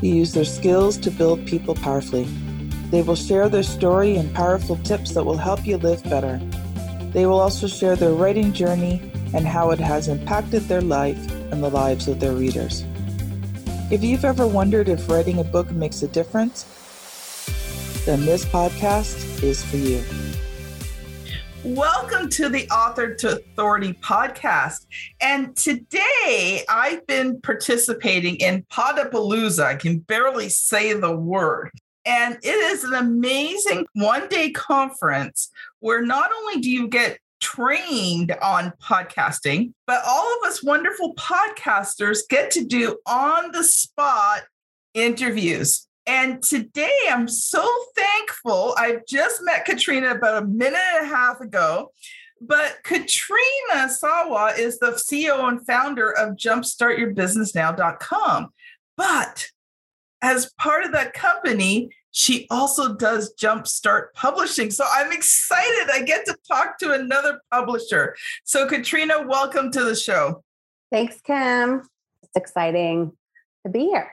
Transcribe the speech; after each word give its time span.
who 0.00 0.08
use 0.08 0.32
their 0.32 0.44
skills 0.44 0.96
to 0.98 1.10
build 1.10 1.46
people 1.46 1.74
powerfully. 1.74 2.24
They 2.90 3.02
will 3.02 3.16
share 3.16 3.48
their 3.48 3.62
story 3.62 4.16
and 4.16 4.34
powerful 4.34 4.76
tips 4.78 5.12
that 5.12 5.24
will 5.24 5.36
help 5.36 5.66
you 5.66 5.76
live 5.76 6.02
better. 6.04 6.40
They 7.12 7.26
will 7.26 7.40
also 7.40 7.66
share 7.66 7.96
their 7.96 8.12
writing 8.12 8.52
journey 8.52 9.00
and 9.32 9.46
how 9.46 9.70
it 9.70 9.78
has 9.78 10.08
impacted 10.08 10.62
their 10.62 10.80
life 10.80 11.18
and 11.52 11.62
the 11.62 11.70
lives 11.70 12.08
of 12.08 12.18
their 12.18 12.32
readers. 12.32 12.84
If 13.90 14.02
you've 14.02 14.24
ever 14.24 14.46
wondered 14.46 14.88
if 14.88 15.08
writing 15.08 15.38
a 15.38 15.44
book 15.44 15.70
makes 15.70 16.02
a 16.02 16.08
difference, 16.08 16.64
then 18.06 18.24
this 18.24 18.44
podcast 18.44 19.42
is 19.42 19.64
for 19.64 19.76
you. 19.76 20.29
Welcome 21.62 22.30
to 22.30 22.48
the 22.48 22.66
Author 22.70 23.14
to 23.16 23.36
Authority 23.36 23.92
podcast. 23.92 24.86
And 25.20 25.54
today 25.54 26.64
I've 26.70 27.06
been 27.06 27.38
participating 27.42 28.36
in 28.36 28.64
Podapalooza. 28.72 29.62
I 29.62 29.74
can 29.74 29.98
barely 29.98 30.48
say 30.48 30.94
the 30.94 31.14
word. 31.14 31.70
And 32.06 32.38
it 32.42 32.46
is 32.46 32.82
an 32.84 32.94
amazing 32.94 33.84
one 33.92 34.26
day 34.28 34.52
conference 34.52 35.50
where 35.80 36.00
not 36.00 36.30
only 36.34 36.62
do 36.62 36.70
you 36.70 36.88
get 36.88 37.18
trained 37.40 38.34
on 38.40 38.72
podcasting, 38.82 39.74
but 39.86 40.00
all 40.06 40.34
of 40.38 40.48
us 40.48 40.64
wonderful 40.64 41.14
podcasters 41.16 42.20
get 42.30 42.50
to 42.52 42.64
do 42.64 42.96
on 43.04 43.52
the 43.52 43.64
spot 43.64 44.44
interviews. 44.94 45.86
And 46.10 46.42
today 46.42 46.92
I'm 47.08 47.28
so 47.28 47.64
thankful. 47.94 48.74
I 48.76 48.98
just 49.06 49.44
met 49.44 49.64
Katrina 49.64 50.10
about 50.10 50.42
a 50.42 50.46
minute 50.46 50.80
and 50.96 51.06
a 51.06 51.08
half 51.08 51.40
ago. 51.40 51.92
But 52.40 52.78
Katrina 52.82 53.88
Sawa 53.88 54.54
is 54.58 54.80
the 54.80 55.00
CEO 55.00 55.48
and 55.48 55.64
founder 55.64 56.10
of 56.10 56.34
jumpstartyourbusinessnow.com. 56.34 58.48
But 58.96 59.46
as 60.20 60.52
part 60.58 60.84
of 60.84 60.90
that 60.92 61.12
company, 61.12 61.90
she 62.10 62.48
also 62.50 62.96
does 62.96 63.32
Jumpstart 63.36 64.06
Publishing. 64.12 64.72
So 64.72 64.84
I'm 64.92 65.12
excited. 65.12 65.90
I 65.92 66.02
get 66.02 66.26
to 66.26 66.34
talk 66.48 66.80
to 66.80 66.90
another 66.90 67.40
publisher. 67.52 68.16
So, 68.42 68.66
Katrina, 68.66 69.24
welcome 69.28 69.70
to 69.70 69.84
the 69.84 69.94
show. 69.94 70.42
Thanks, 70.90 71.20
Kim. 71.20 71.82
It's 72.24 72.34
exciting 72.34 73.12
to 73.64 73.70
be 73.70 73.84
here. 73.84 74.12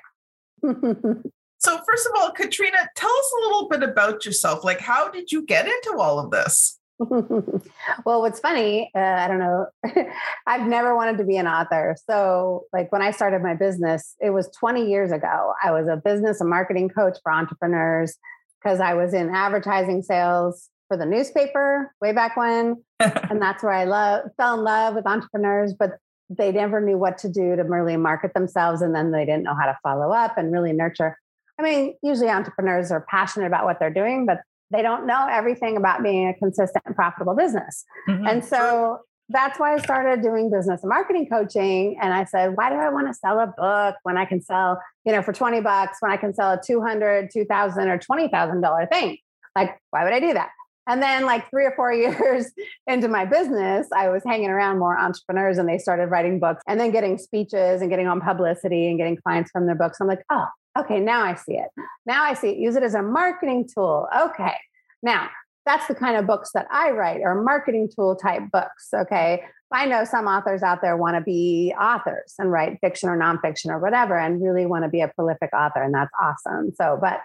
So, 1.67 1.81
first 1.85 2.07
of 2.07 2.13
all, 2.15 2.31
Katrina, 2.31 2.77
tell 2.95 3.11
us 3.11 3.33
a 3.37 3.45
little 3.45 3.67
bit 3.67 3.83
about 3.83 4.25
yourself. 4.25 4.63
Like, 4.63 4.79
how 4.79 5.09
did 5.09 5.33
you 5.33 5.45
get 5.45 5.65
into 5.65 5.97
all 5.99 6.17
of 6.17 6.31
this? 6.31 6.79
well, 6.99 8.21
what's 8.21 8.39
funny, 8.39 8.89
uh, 8.95 8.99
I 8.99 9.27
don't 9.27 9.39
know, 9.39 9.67
I've 10.47 10.65
never 10.65 10.95
wanted 10.95 11.17
to 11.17 11.25
be 11.25 11.35
an 11.35 11.45
author. 11.45 11.97
So, 12.09 12.67
like, 12.71 12.89
when 12.93 13.01
I 13.01 13.11
started 13.11 13.43
my 13.43 13.53
business, 13.53 14.15
it 14.21 14.29
was 14.29 14.49
20 14.57 14.89
years 14.89 15.11
ago. 15.11 15.55
I 15.61 15.71
was 15.71 15.89
a 15.89 15.97
business 15.97 16.39
and 16.39 16.49
marketing 16.49 16.87
coach 16.87 17.17
for 17.21 17.33
entrepreneurs 17.33 18.15
because 18.63 18.79
I 18.79 18.93
was 18.93 19.13
in 19.13 19.35
advertising 19.35 20.03
sales 20.03 20.69
for 20.87 20.95
the 20.95 21.05
newspaper 21.05 21.93
way 21.99 22.13
back 22.13 22.37
when. 22.37 22.81
and 23.01 23.41
that's 23.41 23.61
where 23.61 23.73
I 23.73 23.83
love, 23.83 24.29
fell 24.37 24.57
in 24.57 24.63
love 24.63 24.95
with 24.95 25.05
entrepreneurs, 25.05 25.73
but 25.73 25.97
they 26.29 26.53
never 26.53 26.79
knew 26.79 26.97
what 26.97 27.17
to 27.17 27.29
do 27.29 27.57
to 27.57 27.63
really 27.63 27.97
market 27.97 28.33
themselves. 28.33 28.81
And 28.81 28.95
then 28.95 29.11
they 29.11 29.25
didn't 29.25 29.43
know 29.43 29.55
how 29.59 29.65
to 29.65 29.77
follow 29.83 30.13
up 30.13 30.37
and 30.37 30.53
really 30.53 30.71
nurture. 30.71 31.17
I 31.59 31.63
mean, 31.63 31.95
usually 32.03 32.29
entrepreneurs 32.29 32.91
are 32.91 33.05
passionate 33.09 33.47
about 33.47 33.65
what 33.65 33.79
they're 33.79 33.93
doing, 33.93 34.25
but 34.25 34.41
they 34.71 34.81
don't 34.81 35.07
know 35.07 35.27
everything 35.29 35.77
about 35.77 36.03
being 36.03 36.27
a 36.27 36.33
consistent 36.33 36.83
and 36.85 36.95
profitable 36.95 37.35
business. 37.35 37.85
Mm-hmm. 38.07 38.27
And 38.27 38.45
so 38.45 38.99
that's 39.29 39.59
why 39.59 39.73
I 39.73 39.77
started 39.77 40.21
doing 40.21 40.49
business 40.49 40.83
and 40.83 40.89
marketing 40.89 41.27
coaching. 41.29 41.97
And 42.01 42.13
I 42.13 42.25
said, 42.25 42.55
why 42.55 42.69
do 42.69 42.75
I 42.75 42.89
want 42.89 43.07
to 43.07 43.13
sell 43.13 43.39
a 43.39 43.47
book 43.47 43.95
when 44.03 44.17
I 44.17 44.25
can 44.25 44.41
sell, 44.41 44.81
you 45.05 45.11
know, 45.11 45.21
for 45.21 45.33
20 45.33 45.61
bucks, 45.61 45.97
when 45.99 46.11
I 46.11 46.17
can 46.17 46.33
sell 46.33 46.53
a 46.53 46.61
200, 46.65 47.29
2000 47.31 47.87
or 47.89 47.97
$20,000 47.97 48.89
thing? 48.89 49.17
Like, 49.55 49.79
why 49.89 50.03
would 50.03 50.13
I 50.13 50.19
do 50.19 50.33
that? 50.33 50.49
And 50.89 51.01
then, 51.01 51.25
like 51.25 51.49
three 51.49 51.65
or 51.65 51.73
four 51.75 51.91
years 51.93 52.49
into 52.85 53.09
my 53.09 53.25
business, 53.25 53.87
I 53.93 54.09
was 54.09 54.23
hanging 54.25 54.49
around 54.49 54.79
more 54.79 54.97
entrepreneurs 54.97 55.57
and 55.57 55.67
they 55.67 55.77
started 55.77 56.07
writing 56.07 56.39
books 56.39 56.63
and 56.67 56.79
then 56.79 56.91
getting 56.91 57.17
speeches 57.17 57.81
and 57.81 57.89
getting 57.89 58.07
on 58.07 58.21
publicity 58.21 58.87
and 58.87 58.97
getting 58.97 59.17
clients 59.17 59.51
from 59.51 59.65
their 59.65 59.75
books. 59.75 59.97
I'm 59.99 60.07
like, 60.07 60.23
oh, 60.29 60.45
Okay, 60.77 60.99
now 60.99 61.23
I 61.23 61.35
see 61.35 61.53
it. 61.53 61.69
Now 62.05 62.23
I 62.23 62.33
see 62.33 62.49
it. 62.49 62.57
Use 62.57 62.75
it 62.75 62.83
as 62.83 62.93
a 62.93 63.01
marketing 63.01 63.67
tool. 63.73 64.07
Okay. 64.15 64.53
Now, 65.01 65.29
that's 65.65 65.87
the 65.87 65.95
kind 65.95 66.17
of 66.17 66.25
books 66.25 66.51
that 66.53 66.67
I 66.71 66.91
write 66.91 67.21
or 67.21 67.41
marketing 67.41 67.89
tool 67.93 68.15
type 68.15 68.43
books. 68.51 68.89
Okay. 68.93 69.43
I 69.71 69.85
know 69.85 70.05
some 70.05 70.27
authors 70.27 70.63
out 70.63 70.81
there 70.81 70.95
want 70.95 71.17
to 71.17 71.21
be 71.21 71.73
authors 71.79 72.33
and 72.39 72.51
write 72.51 72.77
fiction 72.79 73.09
or 73.09 73.17
nonfiction 73.17 73.69
or 73.69 73.79
whatever 73.79 74.17
and 74.17 74.41
really 74.41 74.65
want 74.65 74.85
to 74.85 74.89
be 74.89 75.01
a 75.01 75.09
prolific 75.09 75.49
author. 75.53 75.83
And 75.83 75.93
that's 75.93 76.11
awesome. 76.21 76.71
So, 76.75 76.97
but 77.01 77.19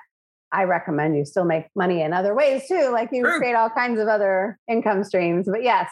I 0.51 0.65
recommend 0.65 1.17
you 1.17 1.25
still 1.25 1.45
make 1.45 1.67
money 1.77 2.03
in 2.03 2.13
other 2.13 2.35
ways 2.35 2.67
too. 2.67 2.91
Like 2.93 3.11
you 3.13 3.23
True. 3.23 3.39
create 3.39 3.55
all 3.55 3.71
kinds 3.71 4.01
of 4.01 4.09
other 4.09 4.59
income 4.69 5.05
streams. 5.05 5.47
But 5.49 5.63
yes, 5.63 5.89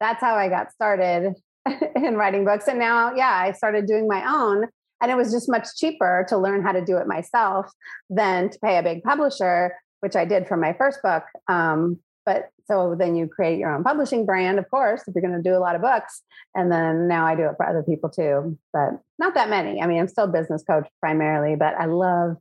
that's 0.00 0.20
how 0.20 0.34
I 0.34 0.48
got 0.48 0.72
started 0.72 1.34
in 1.96 2.16
writing 2.16 2.44
books. 2.44 2.68
And 2.68 2.78
now, 2.78 3.14
yeah, 3.14 3.30
I 3.30 3.52
started 3.52 3.86
doing 3.86 4.08
my 4.08 4.24
own 4.26 4.68
and 5.02 5.10
it 5.10 5.16
was 5.16 5.32
just 5.32 5.50
much 5.50 5.66
cheaper 5.76 6.24
to 6.28 6.38
learn 6.38 6.62
how 6.62 6.72
to 6.72 6.84
do 6.84 6.96
it 6.96 7.08
myself 7.08 7.70
than 8.08 8.48
to 8.50 8.58
pay 8.60 8.78
a 8.78 8.82
big 8.82 9.02
publisher, 9.02 9.74
which 10.00 10.14
I 10.14 10.24
did 10.24 10.46
for 10.46 10.56
my 10.56 10.72
first 10.72 11.02
book. 11.02 11.24
Um, 11.48 11.98
but 12.24 12.50
so 12.66 12.94
then 12.96 13.16
you 13.16 13.26
create 13.26 13.58
your 13.58 13.74
own 13.74 13.82
publishing 13.82 14.24
brand, 14.24 14.60
of 14.60 14.70
course, 14.70 15.02
if 15.06 15.14
you're 15.14 15.28
going 15.28 15.36
to 15.36 15.42
do 15.42 15.56
a 15.56 15.58
lot 15.58 15.74
of 15.74 15.82
books. 15.82 16.22
And 16.54 16.70
then 16.70 17.08
now 17.08 17.26
I 17.26 17.34
do 17.34 17.46
it 17.46 17.56
for 17.56 17.68
other 17.68 17.82
people 17.82 18.10
too, 18.10 18.56
but 18.72 18.90
not 19.18 19.34
that 19.34 19.50
many. 19.50 19.82
I 19.82 19.86
mean, 19.88 19.98
I'm 19.98 20.08
still 20.08 20.28
business 20.28 20.62
coach 20.62 20.88
primarily, 21.00 21.56
but 21.56 21.74
I 21.74 21.86
love 21.86 22.36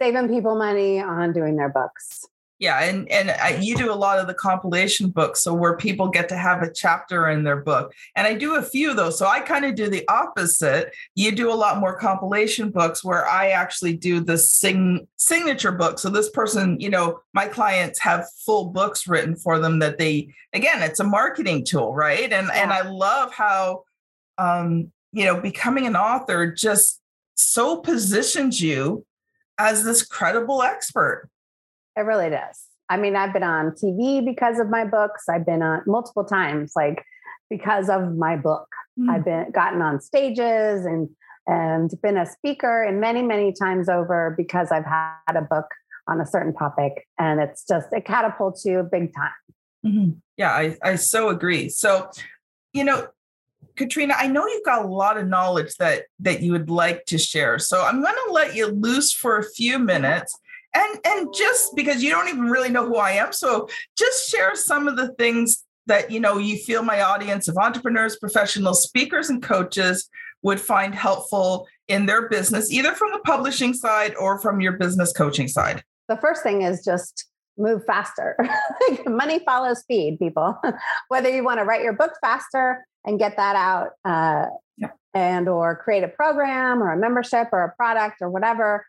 saving 0.00 0.28
people 0.28 0.54
money 0.56 1.00
on 1.00 1.32
doing 1.32 1.56
their 1.56 1.68
books. 1.68 2.24
Yeah, 2.60 2.84
and 2.84 3.10
and 3.10 3.32
I, 3.32 3.56
you 3.60 3.76
do 3.76 3.92
a 3.92 3.94
lot 3.94 4.20
of 4.20 4.28
the 4.28 4.34
compilation 4.34 5.10
books, 5.10 5.42
so 5.42 5.52
where 5.52 5.76
people 5.76 6.08
get 6.08 6.28
to 6.28 6.36
have 6.36 6.62
a 6.62 6.72
chapter 6.72 7.28
in 7.28 7.42
their 7.42 7.60
book, 7.60 7.92
and 8.14 8.28
I 8.28 8.34
do 8.34 8.54
a 8.54 8.62
few 8.62 8.90
of 8.90 8.96
those. 8.96 9.18
So 9.18 9.26
I 9.26 9.40
kind 9.40 9.64
of 9.64 9.74
do 9.74 9.90
the 9.90 10.06
opposite. 10.08 10.94
You 11.16 11.32
do 11.32 11.52
a 11.52 11.54
lot 11.54 11.80
more 11.80 11.98
compilation 11.98 12.70
books, 12.70 13.02
where 13.02 13.28
I 13.28 13.48
actually 13.48 13.96
do 13.96 14.20
the 14.20 14.38
sing 14.38 15.08
signature 15.16 15.72
book. 15.72 15.98
So 15.98 16.10
this 16.10 16.30
person, 16.30 16.78
you 16.78 16.90
know, 16.90 17.18
my 17.32 17.48
clients 17.48 17.98
have 17.98 18.24
full 18.46 18.66
books 18.66 19.08
written 19.08 19.34
for 19.34 19.58
them 19.58 19.80
that 19.80 19.98
they 19.98 20.32
again, 20.52 20.80
it's 20.80 21.00
a 21.00 21.04
marketing 21.04 21.64
tool, 21.64 21.92
right? 21.92 22.32
And 22.32 22.46
yeah. 22.46 22.62
and 22.62 22.72
I 22.72 22.88
love 22.88 23.34
how, 23.34 23.82
um, 24.38 24.92
you 25.10 25.24
know, 25.24 25.40
becoming 25.40 25.88
an 25.88 25.96
author 25.96 26.52
just 26.52 27.00
so 27.34 27.78
positions 27.78 28.60
you 28.60 29.04
as 29.58 29.82
this 29.82 30.04
credible 30.04 30.62
expert 30.62 31.28
it 31.96 32.00
really 32.00 32.30
does. 32.30 32.64
I 32.88 32.96
mean, 32.96 33.16
I've 33.16 33.32
been 33.32 33.42
on 33.42 33.70
TV 33.70 34.24
because 34.24 34.58
of 34.58 34.68
my 34.68 34.84
books. 34.84 35.24
I've 35.28 35.46
been 35.46 35.62
on 35.62 35.82
multiple 35.86 36.24
times, 36.24 36.72
like 36.76 37.02
because 37.48 37.88
of 37.88 38.16
my 38.16 38.36
book. 38.36 38.68
Mm. 38.98 39.10
I've 39.10 39.24
been 39.24 39.50
gotten 39.52 39.82
on 39.82 40.00
stages 40.00 40.84
and 40.84 41.08
and 41.46 41.90
been 42.02 42.16
a 42.16 42.24
speaker 42.24 42.82
and 42.82 43.00
many, 43.00 43.22
many 43.22 43.52
times 43.52 43.88
over 43.88 44.34
because 44.36 44.72
I've 44.72 44.86
had 44.86 45.36
a 45.36 45.42
book 45.42 45.66
on 46.08 46.20
a 46.20 46.26
certain 46.26 46.54
topic. 46.54 47.06
And 47.18 47.40
it's 47.40 47.64
just 47.66 47.88
it 47.92 48.04
catapults 48.04 48.64
you 48.64 48.86
big 48.90 49.12
time. 49.14 49.30
Mm-hmm. 49.84 50.10
Yeah, 50.36 50.50
I, 50.50 50.76
I 50.82 50.94
so 50.96 51.28
agree. 51.28 51.68
So, 51.68 52.10
you 52.72 52.84
know, 52.84 53.08
Katrina, 53.76 54.14
I 54.16 54.26
know 54.28 54.46
you've 54.46 54.64
got 54.64 54.84
a 54.84 54.88
lot 54.88 55.18
of 55.18 55.26
knowledge 55.26 55.74
that 55.76 56.04
that 56.20 56.40
you 56.40 56.52
would 56.52 56.70
like 56.70 57.04
to 57.06 57.18
share. 57.18 57.58
So 57.58 57.82
I'm 57.82 58.02
going 58.02 58.14
to 58.26 58.32
let 58.32 58.54
you 58.54 58.68
loose 58.68 59.12
for 59.12 59.38
a 59.38 59.44
few 59.44 59.78
minutes 59.78 60.38
and 60.74 60.98
and 61.04 61.34
just 61.34 61.74
because 61.76 62.02
you 62.02 62.10
don't 62.10 62.28
even 62.28 62.48
really 62.50 62.68
know 62.68 62.86
who 62.86 62.96
I 62.96 63.12
am, 63.12 63.32
so 63.32 63.68
just 63.96 64.28
share 64.28 64.54
some 64.56 64.88
of 64.88 64.96
the 64.96 65.12
things 65.14 65.64
that 65.86 66.10
you 66.10 66.20
know 66.20 66.38
you 66.38 66.56
feel 66.56 66.82
my 66.82 67.02
audience 67.02 67.48
of 67.48 67.56
entrepreneurs, 67.56 68.16
professional 68.16 68.74
speakers, 68.74 69.30
and 69.30 69.42
coaches 69.42 70.08
would 70.42 70.60
find 70.60 70.94
helpful 70.94 71.66
in 71.88 72.06
their 72.06 72.28
business, 72.28 72.70
either 72.72 72.92
from 72.92 73.12
the 73.12 73.18
publishing 73.20 73.74
side 73.74 74.14
or 74.16 74.38
from 74.40 74.60
your 74.60 74.72
business 74.72 75.12
coaching 75.12 75.48
side. 75.48 75.82
The 76.08 76.16
first 76.16 76.42
thing 76.42 76.62
is 76.62 76.84
just 76.84 77.26
move 77.56 77.84
faster. 77.86 78.36
Money 79.06 79.40
follows 79.44 79.80
speed, 79.80 80.18
people. 80.18 80.58
Whether 81.08 81.30
you 81.30 81.44
want 81.44 81.60
to 81.60 81.64
write 81.64 81.82
your 81.82 81.92
book 81.92 82.12
faster 82.20 82.84
and 83.04 83.18
get 83.18 83.36
that 83.36 83.56
out, 83.56 83.90
uh, 84.04 84.46
yeah. 84.76 84.90
and 85.14 85.48
or 85.48 85.76
create 85.76 86.02
a 86.02 86.08
program 86.08 86.82
or 86.82 86.92
a 86.92 86.96
membership 86.96 87.48
or 87.52 87.64
a 87.64 87.76
product 87.76 88.16
or 88.20 88.30
whatever 88.30 88.84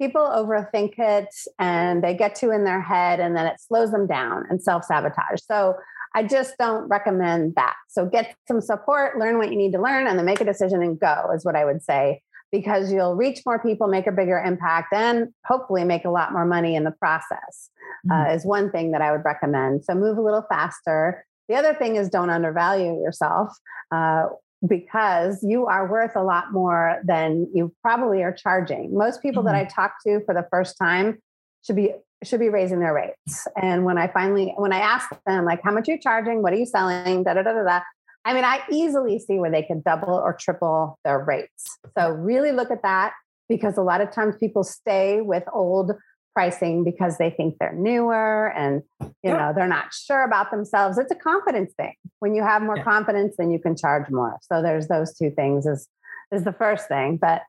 people 0.00 0.22
overthink 0.22 0.94
it 0.98 1.34
and 1.58 2.02
they 2.02 2.14
get 2.14 2.34
too 2.34 2.50
in 2.50 2.64
their 2.64 2.80
head 2.80 3.20
and 3.20 3.36
then 3.36 3.46
it 3.46 3.60
slows 3.60 3.90
them 3.90 4.06
down 4.06 4.44
and 4.48 4.62
self 4.62 4.84
sabotage. 4.84 5.40
So 5.44 5.74
I 6.14 6.22
just 6.22 6.54
don't 6.58 6.88
recommend 6.88 7.54
that. 7.56 7.74
So 7.88 8.06
get 8.06 8.34
some 8.46 8.60
support, 8.60 9.18
learn 9.18 9.38
what 9.38 9.50
you 9.50 9.56
need 9.56 9.72
to 9.72 9.82
learn, 9.82 10.06
and 10.06 10.18
then 10.18 10.26
make 10.26 10.40
a 10.40 10.44
decision 10.44 10.82
and 10.82 10.98
go, 10.98 11.30
is 11.34 11.44
what 11.44 11.56
I 11.56 11.64
would 11.64 11.82
say, 11.82 12.22
because 12.50 12.90
you'll 12.90 13.14
reach 13.14 13.40
more 13.44 13.58
people, 13.58 13.88
make 13.88 14.06
a 14.06 14.12
bigger 14.12 14.38
impact, 14.38 14.92
and 14.92 15.28
hopefully 15.44 15.84
make 15.84 16.04
a 16.04 16.10
lot 16.10 16.32
more 16.32 16.46
money 16.46 16.76
in 16.76 16.84
the 16.84 16.92
process, 16.92 17.70
uh, 18.10 18.14
mm-hmm. 18.14 18.30
uh, 18.30 18.34
is 18.34 18.46
one 18.46 18.70
thing 18.70 18.92
that 18.92 19.02
I 19.02 19.12
would 19.12 19.24
recommend. 19.24 19.84
So 19.84 19.94
move 19.94 20.16
a 20.16 20.22
little 20.22 20.46
faster. 20.48 21.26
The 21.48 21.56
other 21.56 21.74
thing 21.74 21.96
is 21.96 22.08
don't 22.08 22.30
undervalue 22.30 23.00
yourself. 23.02 23.50
Uh, 23.92 24.26
because 24.66 25.42
you 25.42 25.66
are 25.66 25.90
worth 25.90 26.16
a 26.16 26.22
lot 26.22 26.52
more 26.52 27.00
than 27.04 27.48
you 27.54 27.72
probably 27.82 28.22
are 28.22 28.32
charging. 28.32 28.96
Most 28.96 29.22
people 29.22 29.42
mm-hmm. 29.42 29.54
that 29.54 29.60
I 29.60 29.64
talk 29.64 29.94
to 30.06 30.20
for 30.24 30.34
the 30.34 30.46
first 30.50 30.76
time 30.78 31.18
should 31.64 31.76
be 31.76 31.92
should 32.24 32.40
be 32.40 32.48
raising 32.48 32.80
their 32.80 32.94
rates. 32.94 33.46
And 33.60 33.84
when 33.84 33.96
I 33.96 34.08
finally 34.08 34.52
when 34.56 34.72
I 34.72 34.80
ask 34.80 35.08
them 35.26 35.44
like 35.44 35.60
how 35.62 35.72
much 35.72 35.88
are 35.88 35.92
you 35.92 36.00
charging, 36.00 36.42
what 36.42 36.52
are 36.52 36.56
you 36.56 36.66
selling, 36.66 37.22
da 37.22 37.34
da 37.34 37.42
da 37.42 37.52
da 37.52 37.62
da. 37.62 37.80
I 38.24 38.34
mean, 38.34 38.44
I 38.44 38.62
easily 38.70 39.18
see 39.20 39.38
where 39.38 39.50
they 39.50 39.62
could 39.62 39.84
double 39.84 40.12
or 40.12 40.36
triple 40.38 40.98
their 41.04 41.20
rates. 41.20 41.78
So 41.96 42.10
really 42.10 42.52
look 42.52 42.70
at 42.70 42.82
that 42.82 43.12
because 43.48 43.78
a 43.78 43.82
lot 43.82 44.00
of 44.00 44.10
times 44.10 44.36
people 44.38 44.64
stay 44.64 45.20
with 45.20 45.44
old 45.52 45.92
pricing 46.38 46.84
because 46.84 47.18
they 47.18 47.30
think 47.30 47.56
they're 47.58 47.74
newer 47.74 48.52
and 48.54 48.80
you 49.24 49.32
know 49.32 49.52
they're 49.52 49.66
not 49.66 49.92
sure 49.92 50.22
about 50.22 50.52
themselves. 50.52 50.96
It's 50.96 51.10
a 51.10 51.16
confidence 51.16 51.72
thing. 51.76 51.94
When 52.20 52.32
you 52.32 52.44
have 52.44 52.62
more 52.62 52.76
yeah. 52.76 52.84
confidence 52.84 53.34
then 53.36 53.50
you 53.50 53.58
can 53.58 53.76
charge 53.76 54.08
more. 54.08 54.38
So 54.42 54.62
there's 54.62 54.86
those 54.86 55.16
two 55.16 55.32
things 55.32 55.66
is 55.66 55.88
is 56.30 56.44
the 56.44 56.52
first 56.52 56.86
thing. 56.86 57.16
But 57.16 57.42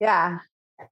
yeah 0.00 0.38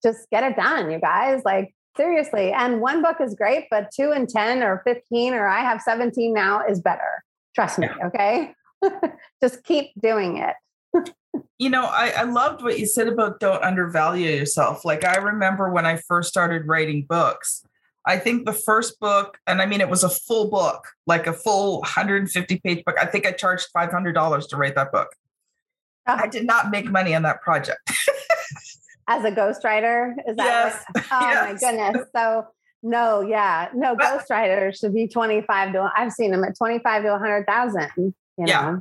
just 0.02 0.28
get 0.30 0.42
it 0.42 0.56
done 0.56 0.90
you 0.90 1.00
guys. 1.00 1.40
Like 1.42 1.74
seriously. 1.96 2.52
And 2.52 2.82
one 2.82 3.00
book 3.00 3.16
is 3.18 3.34
great 3.34 3.64
but 3.70 3.88
two 3.96 4.12
and 4.12 4.28
10 4.28 4.62
or 4.62 4.82
15 4.84 5.32
or 5.32 5.48
i 5.48 5.60
have 5.60 5.80
17 5.80 6.34
now 6.34 6.66
is 6.68 6.82
better. 6.82 7.24
Trust 7.54 7.78
me 7.78 7.88
yeah. 7.88 8.08
okay? 8.08 8.52
Just 9.42 9.64
keep 9.64 9.92
doing 9.98 10.36
it 10.36 10.54
you 11.58 11.70
know, 11.70 11.84
I, 11.84 12.12
I 12.16 12.22
loved 12.22 12.62
what 12.62 12.78
you 12.78 12.86
said 12.86 13.08
about 13.08 13.40
don't 13.40 13.62
undervalue 13.62 14.30
yourself. 14.30 14.84
Like 14.84 15.04
I 15.04 15.16
remember 15.16 15.70
when 15.70 15.86
I 15.86 15.96
first 15.96 16.28
started 16.28 16.66
writing 16.66 17.06
books, 17.08 17.64
I 18.06 18.16
think 18.18 18.46
the 18.46 18.52
first 18.52 18.98
book, 19.00 19.38
and 19.46 19.60
I 19.60 19.66
mean 19.66 19.80
it 19.80 19.90
was 19.90 20.04
a 20.04 20.08
full 20.08 20.50
book, 20.50 20.86
like 21.06 21.26
a 21.26 21.32
full 21.32 21.80
150 21.80 22.60
page 22.60 22.84
book. 22.84 22.96
I 22.98 23.06
think 23.06 23.26
I 23.26 23.32
charged 23.32 23.68
$500 23.76 24.48
to 24.48 24.56
write 24.56 24.74
that 24.76 24.92
book. 24.92 25.08
I 26.06 26.22
ah. 26.24 26.26
did 26.26 26.46
not 26.46 26.70
make 26.70 26.90
money 26.90 27.14
on 27.14 27.22
that 27.22 27.42
project. 27.42 27.80
As 29.08 29.24
a 29.24 29.30
ghostwriter, 29.30 30.12
is 30.26 30.36
that? 30.36 30.44
Yes. 30.44 30.84
What, 30.92 31.04
oh 31.12 31.20
yes. 31.30 31.62
my 31.62 31.70
goodness! 31.70 32.06
So 32.14 32.46
no, 32.82 33.22
yeah, 33.22 33.68
no. 33.74 33.96
Ghostwriters 33.96 34.80
should 34.80 34.94
be 34.94 35.08
twenty 35.08 35.40
five 35.42 35.72
to. 35.72 35.90
I've 35.96 36.12
seen 36.12 36.30
them 36.30 36.44
at 36.44 36.56
twenty 36.56 36.78
five 36.80 37.02
to 37.04 37.14
a 37.14 37.18
hundred 37.18 37.46
thousand. 37.46 37.88
You 37.96 38.12
know? 38.36 38.46
Yeah. 38.46 38.76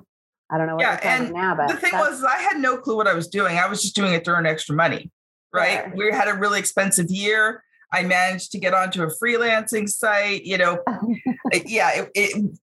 I 0.50 0.58
don't 0.58 0.68
know 0.68 0.76
what 0.76 0.82
yeah, 0.82 1.00
and 1.04 1.34
now, 1.34 1.56
but 1.56 1.68
the 1.68 1.76
thing 1.76 1.94
was, 1.94 2.24
I 2.24 2.38
had 2.38 2.58
no 2.58 2.78
clue 2.78 2.96
what 2.96 3.08
I 3.08 3.14
was 3.14 3.28
doing. 3.28 3.58
I 3.58 3.68
was 3.68 3.82
just 3.82 3.96
doing 3.96 4.14
it 4.14 4.24
to 4.26 4.32
earn 4.32 4.46
extra 4.46 4.76
money, 4.76 5.12
right? 5.54 5.94
We 5.96 6.12
had 6.12 6.30
a 6.30 6.34
really 6.34 6.60
expensive 6.60 7.10
year. 7.10 7.64
I 7.92 8.04
managed 8.04 8.52
to 8.54 8.60
get 8.60 8.74
onto 8.74 9.04
a 9.04 9.08
freelancing 9.08 9.90
site. 9.90 10.44
You 10.44 10.58
know, 10.58 10.80
yeah, 11.66 12.02
it, 12.02 12.12
it, 12.16 12.60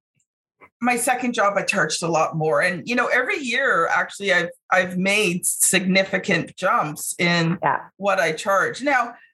my 0.81 0.97
second 0.97 1.35
job, 1.35 1.55
I 1.59 1.63
charged 1.63 2.03
a 2.03 2.09
lot 2.09 2.37
more, 2.37 2.63
and 2.63 2.89
you 2.89 2.95
know, 2.95 3.07
every 3.07 3.39
year 3.39 3.87
actually, 3.89 4.33
I've 4.33 4.51
I've 4.73 4.97
made 4.97 5.45
significant 5.45 6.57
jumps 6.57 7.15
in 7.19 7.59
yeah. 7.63 7.81
what 7.99 8.19
I 8.19 8.33
charge 8.33 8.83
now. 8.83 9.15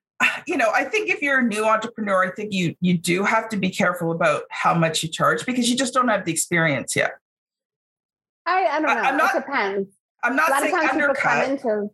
You 0.46 0.58
know, 0.58 0.70
I 0.74 0.84
think 0.84 1.08
if 1.08 1.22
you're 1.22 1.38
a 1.38 1.42
new 1.42 1.64
entrepreneur, 1.64 2.26
I 2.26 2.30
think 2.30 2.52
you 2.52 2.74
you 2.80 2.98
do 2.98 3.24
have 3.24 3.48
to 3.50 3.56
be 3.56 3.70
careful 3.70 4.10
about 4.10 4.42
how 4.50 4.74
much 4.74 5.02
you 5.02 5.08
charge 5.08 5.46
because 5.46 5.70
you 5.70 5.76
just 5.76 5.94
don't 5.94 6.08
have 6.08 6.26
the 6.26 6.32
experience 6.32 6.94
yet. 6.94 7.12
I, 8.46 8.66
I 8.66 8.80
don't 8.80 8.82
know. 8.82 9.02
I'm 9.02 9.16
not, 9.16 9.34
it 9.34 9.38
depends. 9.40 9.90
I'm 10.22 10.36
not 10.36 10.48
a 10.48 10.52
lot 10.52 10.64
of 10.64 10.70
times 10.70 10.90
undercut. 10.90 11.16
people 11.16 11.30
come 11.30 11.50
into 11.50 11.90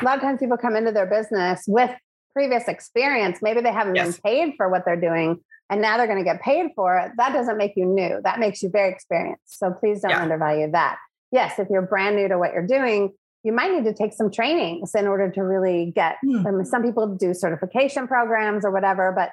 a 0.00 0.04
lot 0.04 0.16
of 0.16 0.22
times 0.22 0.38
people 0.38 0.56
come 0.56 0.76
into 0.76 0.92
their 0.92 1.06
business 1.06 1.64
with 1.66 1.90
previous 2.32 2.68
experience. 2.68 3.40
Maybe 3.42 3.60
they 3.60 3.72
haven't 3.72 3.96
yes. 3.96 4.18
been 4.18 4.20
paid 4.22 4.54
for 4.56 4.68
what 4.68 4.84
they're 4.84 5.00
doing 5.00 5.40
and 5.70 5.82
now 5.82 5.96
they're 5.96 6.06
going 6.06 6.18
to 6.18 6.24
get 6.24 6.40
paid 6.40 6.70
for 6.74 6.98
it. 6.98 7.12
That 7.16 7.32
doesn't 7.32 7.58
make 7.58 7.72
you 7.76 7.84
new. 7.84 8.20
That 8.22 8.38
makes 8.38 8.62
you 8.62 8.70
very 8.70 8.90
experienced. 8.92 9.58
So 9.58 9.72
please 9.72 10.00
don't 10.00 10.12
yeah. 10.12 10.22
undervalue 10.22 10.70
that. 10.72 10.96
Yes, 11.30 11.58
if 11.58 11.68
you're 11.70 11.82
brand 11.82 12.16
new 12.16 12.28
to 12.28 12.38
what 12.38 12.52
you're 12.52 12.66
doing, 12.66 13.12
you 13.44 13.52
might 13.52 13.72
need 13.72 13.84
to 13.84 13.92
take 13.92 14.12
some 14.12 14.30
trainings 14.30 14.94
in 14.94 15.06
order 15.06 15.30
to 15.30 15.42
really 15.42 15.92
get 15.94 16.16
mm. 16.24 16.46
um, 16.46 16.64
some 16.64 16.82
people 16.82 17.06
do 17.14 17.34
certification 17.34 18.08
programs 18.08 18.64
or 18.64 18.70
whatever, 18.70 19.12
but 19.14 19.30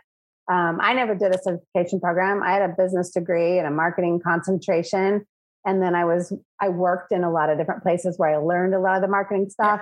um, 0.53 0.79
I 0.81 0.93
never 0.93 1.15
did 1.15 1.33
a 1.33 1.39
certification 1.41 1.99
program. 1.99 2.43
I 2.43 2.51
had 2.51 2.69
a 2.69 2.73
business 2.77 3.11
degree 3.11 3.57
and 3.57 3.67
a 3.67 3.71
marketing 3.71 4.19
concentration 4.23 5.25
and 5.65 5.81
then 5.81 5.95
i 5.95 6.05
was 6.05 6.31
i 6.61 6.69
worked 6.69 7.11
in 7.11 7.23
a 7.23 7.31
lot 7.31 7.49
of 7.49 7.57
different 7.57 7.83
places 7.83 8.17
where 8.17 8.29
i 8.29 8.37
learned 8.37 8.73
a 8.73 8.79
lot 8.79 8.95
of 8.95 9.01
the 9.01 9.07
marketing 9.07 9.49
stuff. 9.49 9.81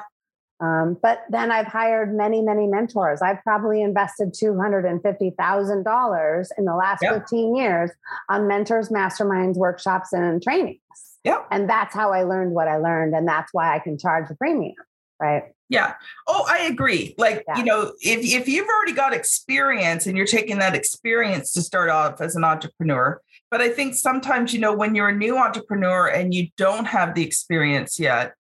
Um, 0.59 0.97
but 1.01 1.23
then 1.29 1.51
i've 1.51 1.67
hired 1.67 2.15
many 2.15 2.41
many 2.41 2.67
mentors. 2.67 3.21
I've 3.21 3.41
probably 3.43 3.81
invested 3.81 4.33
$250000 4.33 6.47
in 6.57 6.65
the 6.65 6.75
last 6.75 7.01
yep. 7.01 7.13
15 7.13 7.55
years 7.55 7.91
on 8.29 8.47
mentors 8.47 8.89
masterminds 8.89 9.55
workshops 9.55 10.13
and 10.13 10.41
trainings. 10.41 10.79
Yeah. 11.23 11.43
And 11.51 11.69
that's 11.69 11.93
how 11.93 12.13
i 12.13 12.23
learned 12.23 12.53
what 12.53 12.67
i 12.67 12.77
learned 12.77 13.15
and 13.15 13.27
that's 13.27 13.53
why 13.53 13.75
i 13.75 13.79
can 13.79 13.97
charge 13.97 14.29
a 14.29 14.35
premium 14.35 14.75
right 15.23 15.43
yeah. 15.73 15.95
Oh, 16.27 16.45
I 16.47 16.65
agree. 16.65 17.15
Like, 17.17 17.43
yeah. 17.47 17.57
you 17.57 17.63
know, 17.63 17.93
if, 17.99 18.19
if 18.23 18.47
you've 18.47 18.67
already 18.67 18.91
got 18.91 19.11
experience 19.11 20.05
and 20.05 20.15
you're 20.15 20.27
taking 20.27 20.59
that 20.59 20.75
experience 20.75 21.51
to 21.53 21.63
start 21.63 21.89
off 21.89 22.21
as 22.21 22.35
an 22.35 22.43
entrepreneur, 22.43 23.19
but 23.49 23.59
I 23.59 23.69
think 23.69 23.95
sometimes, 23.95 24.53
you 24.53 24.59
know, 24.59 24.73
when 24.73 24.93
you're 24.93 25.09
a 25.09 25.15
new 25.15 25.35
entrepreneur 25.35 26.07
and 26.07 26.31
you 26.31 26.49
don't 26.57 26.85
have 26.85 27.15
the 27.15 27.25
experience 27.25 27.99
yet, 27.99 28.33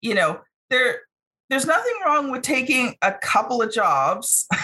you 0.00 0.14
know, 0.14 0.40
there 0.70 1.00
there's 1.50 1.66
nothing 1.66 1.94
wrong 2.06 2.30
with 2.30 2.42
taking 2.42 2.94
a 3.02 3.12
couple 3.12 3.60
of 3.60 3.70
jobs. 3.70 4.46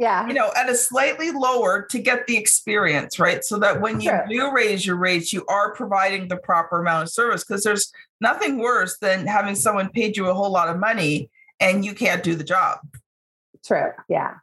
yeah. 0.00 0.26
You 0.26 0.32
know, 0.32 0.50
at 0.56 0.70
a 0.70 0.74
slightly 0.74 1.30
lower 1.30 1.82
to 1.90 1.98
get 1.98 2.26
the 2.26 2.38
experience, 2.38 3.18
right? 3.18 3.44
So 3.44 3.58
that 3.58 3.82
when 3.82 4.00
you 4.00 4.10
do 4.30 4.50
raise 4.50 4.86
your 4.86 4.96
rates, 4.96 5.30
you 5.30 5.44
are 5.46 5.74
providing 5.74 6.28
the 6.28 6.38
proper 6.38 6.80
amount 6.80 7.02
of 7.02 7.10
service 7.10 7.44
because 7.44 7.64
there's 7.64 7.92
nothing 8.18 8.56
worse 8.56 8.96
than 9.02 9.26
having 9.26 9.54
someone 9.54 9.90
paid 9.90 10.16
you 10.16 10.26
a 10.30 10.32
whole 10.32 10.50
lot 10.50 10.70
of 10.70 10.78
money 10.78 11.28
and 11.60 11.84
you 11.84 11.92
can't 11.94 12.22
do 12.22 12.34
the 12.34 12.42
job. 12.42 12.78
True. 13.62 13.90
Yeah. 14.08 14.36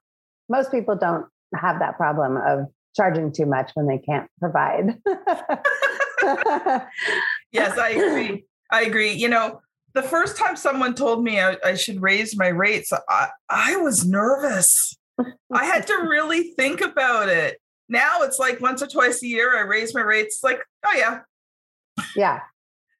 Most 0.47 0.69
people 0.69 0.95
don't 0.95 1.25
have 1.55 1.79
that 1.79 1.97
problem 1.97 2.37
of 2.37 2.67
charging 2.95 3.31
too 3.33 3.47
much 3.47 3.71
when 3.73 3.87
they 3.87 3.97
can't 3.97 4.29
provide. 4.39 5.01
yes, 7.51 7.75
I 7.79 7.95
agree. 7.95 8.45
I 8.71 8.83
agree. 8.83 9.13
You 9.13 9.29
know, 9.29 9.61
the 9.95 10.03
first 10.03 10.37
time 10.37 10.55
someone 10.55 10.93
told 10.93 11.23
me 11.23 11.39
I, 11.39 11.57
I 11.65 11.73
should 11.73 11.99
raise 11.99 12.37
my 12.37 12.49
rates, 12.49 12.93
I, 13.09 13.29
I 13.49 13.77
was 13.77 14.05
nervous. 14.05 14.95
I 15.53 15.65
had 15.65 15.87
to 15.87 15.93
really 16.07 16.51
think 16.51 16.81
about 16.81 17.29
it. 17.29 17.59
Now 17.89 18.21
it's 18.21 18.39
like 18.39 18.59
once 18.59 18.81
or 18.81 18.87
twice 18.87 19.23
a 19.23 19.27
year 19.27 19.57
I 19.57 19.61
raise 19.61 19.93
my 19.93 20.01
rates. 20.01 20.41
Like, 20.43 20.61
oh 20.85 20.93
yeah. 20.95 21.21
Yeah. 22.15 22.41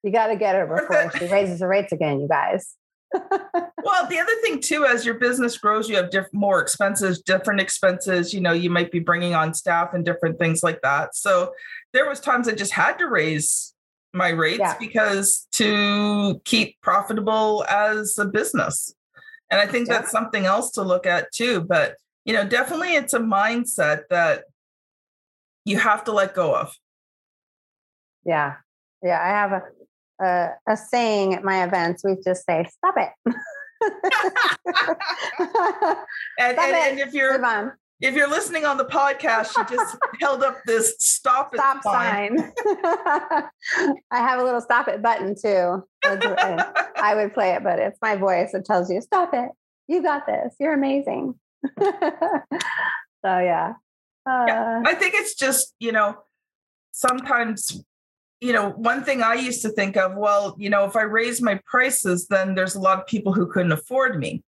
You 0.04 0.12
got 0.12 0.28
to 0.28 0.36
get 0.36 0.56
her 0.56 0.66
before 0.66 1.12
she 1.18 1.28
raises 1.28 1.60
the 1.60 1.68
rates 1.68 1.92
again, 1.92 2.22
you 2.22 2.28
guys 2.28 2.78
well, 3.84 4.08
the 4.08 4.20
other 4.20 4.36
thing 4.44 4.60
too, 4.60 4.86
as 4.86 5.06
your 5.06 5.16
business 5.16 5.58
grows, 5.58 5.90
you 5.90 5.96
have 5.96 6.10
diff- 6.10 6.34
more 6.34 6.60
expenses, 6.60 7.22
different 7.22 7.62
expenses. 7.62 8.34
You 8.34 8.42
know, 8.42 8.54
you 8.54 8.70
might 8.70 8.92
be 8.92 9.00
bringing 9.00 9.36
on 9.36 9.54
staff 9.54 9.94
and 9.94 10.04
different 10.04 10.40
things 10.40 10.64
like 10.64 10.82
that. 10.82 11.16
So 11.16 11.54
there 11.94 12.08
was 12.08 12.20
times 12.20 12.48
I 12.48 12.54
just 12.54 12.74
had 12.74 12.98
to 13.00 13.08
raise 13.08 13.74
my 14.14 14.30
rates 14.30 14.60
yeah. 14.60 14.76
because 14.80 15.48
to 15.54 16.42
keep 16.44 16.80
profitable 16.82 17.66
as 17.70 18.18
a 18.18 18.26
business. 18.26 18.94
And 19.50 19.62
I 19.62 19.68
think 19.68 19.88
yeah. 19.88 20.00
that's 20.00 20.12
something 20.12 20.46
else 20.46 20.72
to 20.72 20.82
look 20.82 21.06
at 21.06 21.32
too. 21.32 21.62
But 21.62 21.96
you 22.28 22.34
know, 22.34 22.46
definitely 22.46 22.94
it's 22.94 23.14
a 23.14 23.20
mindset 23.20 24.04
that 24.10 24.44
you 25.66 25.80
have 25.80 26.04
to 26.04 26.12
let 26.12 26.36
go 26.36 26.54
of. 26.54 26.76
Yeah. 28.26 28.56
Yeah. 29.02 29.20
I 29.20 29.30
have 29.30 29.52
a 29.54 29.62
a, 30.20 30.50
a 30.68 30.78
saying 30.78 31.34
at 31.34 31.44
my 31.44 31.64
events. 31.64 32.04
We 32.04 32.16
just 32.24 32.46
say, 32.46 32.68
"Stop 32.78 32.96
it." 32.98 33.10
and, 33.26 33.36
Stop 36.54 36.66
and, 36.66 36.76
it. 36.76 36.92
and, 36.92 37.00
if 37.00 37.14
you're 37.14 37.78
if 38.00 38.16
you're 38.16 38.30
listening 38.30 38.66
on 38.66 38.78
the 38.78 38.86
podcast, 38.86 39.54
she 39.56 39.76
just 39.76 39.98
held 40.20 40.44
up 40.44 40.58
this 40.66 40.96
stop 41.00 41.54
it 41.54 41.58
stop 41.58 41.84
sign. 41.84 42.38
sign. 42.38 42.54
I 44.12 44.20
have 44.20 44.40
a 44.40 44.44
little 44.44 44.62
stop 44.62 44.88
it 44.88 45.02
button 45.02 45.36
too. 45.40 45.84
I 46.04 47.14
would 47.16 47.34
play 47.34 47.52
it, 47.52 47.64
but 47.64 47.80
it's 47.80 48.00
my 48.02 48.16
voice 48.16 48.52
that 48.54 48.66
tells 48.66 48.92
you, 48.92 49.02
"Stop 49.02 49.34
it! 49.34 49.50
You 49.88 50.02
got 50.02 50.26
this. 50.26 50.56
You're 50.60 50.74
amazing." 50.74 51.36
so 51.80 52.44
yeah. 53.24 53.74
Uh, 54.26 54.46
yeah, 54.48 54.84
I 54.86 54.94
think 54.94 55.14
it's 55.16 55.36
just 55.36 55.74
you 55.80 55.92
know 55.92 56.18
sometimes 56.92 57.84
you 58.40 58.54
know, 58.54 58.70
one 58.70 59.04
thing 59.04 59.24
I 59.24 59.34
used 59.34 59.64
to 59.64 59.70
think 59.70 59.98
of, 59.98 60.16
well, 60.16 60.56
you 60.60 60.70
know, 60.70 60.86
if 60.86 60.96
I 60.96 61.02
raise 61.02 61.42
my 61.42 61.60
prices, 61.66 62.28
then 62.28 62.54
there's 62.54 62.76
a 62.76 62.80
lot 62.80 63.00
of 63.00 63.08
people 63.08 63.34
who 63.34 63.48
couldn't 63.48 63.72
afford 63.72 64.20
me. 64.20 64.44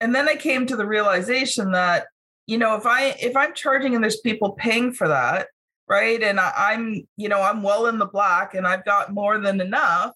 and 0.00 0.14
then 0.14 0.26
I 0.26 0.36
came 0.36 0.66
to 0.66 0.76
the 0.76 0.86
realization 0.86 1.72
that, 1.72 2.06
you 2.46 2.56
know, 2.56 2.76
if 2.76 2.86
I 2.86 3.14
if 3.20 3.36
I'm 3.36 3.52
charging 3.54 3.94
and 3.94 4.02
there's 4.02 4.20
people 4.20 4.52
paying 4.52 4.92
for 4.92 5.08
that, 5.08 5.48
right? 5.86 6.22
And 6.22 6.40
I, 6.40 6.52
I'm, 6.56 7.06
you 7.18 7.28
know, 7.28 7.42
I'm 7.42 7.62
well 7.62 7.86
in 7.86 7.98
the 7.98 8.06
black 8.06 8.54
and 8.54 8.66
I've 8.66 8.84
got 8.84 9.12
more 9.12 9.38
than 9.38 9.60
enough, 9.60 10.14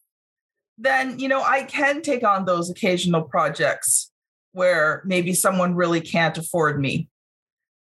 then 0.79 1.19
you 1.19 1.29
know 1.29 1.43
I 1.43 1.63
can 1.65 2.03
take 2.03 2.25
on 2.25 2.45
those 2.45 2.71
occasional 2.71 3.23
projects 3.23 4.11
where 4.55 5.03
maybe 5.05 5.35
someone 5.35 5.75
really 5.75 6.01
can't 6.01 6.39
afford 6.39 6.81
me. 6.81 7.09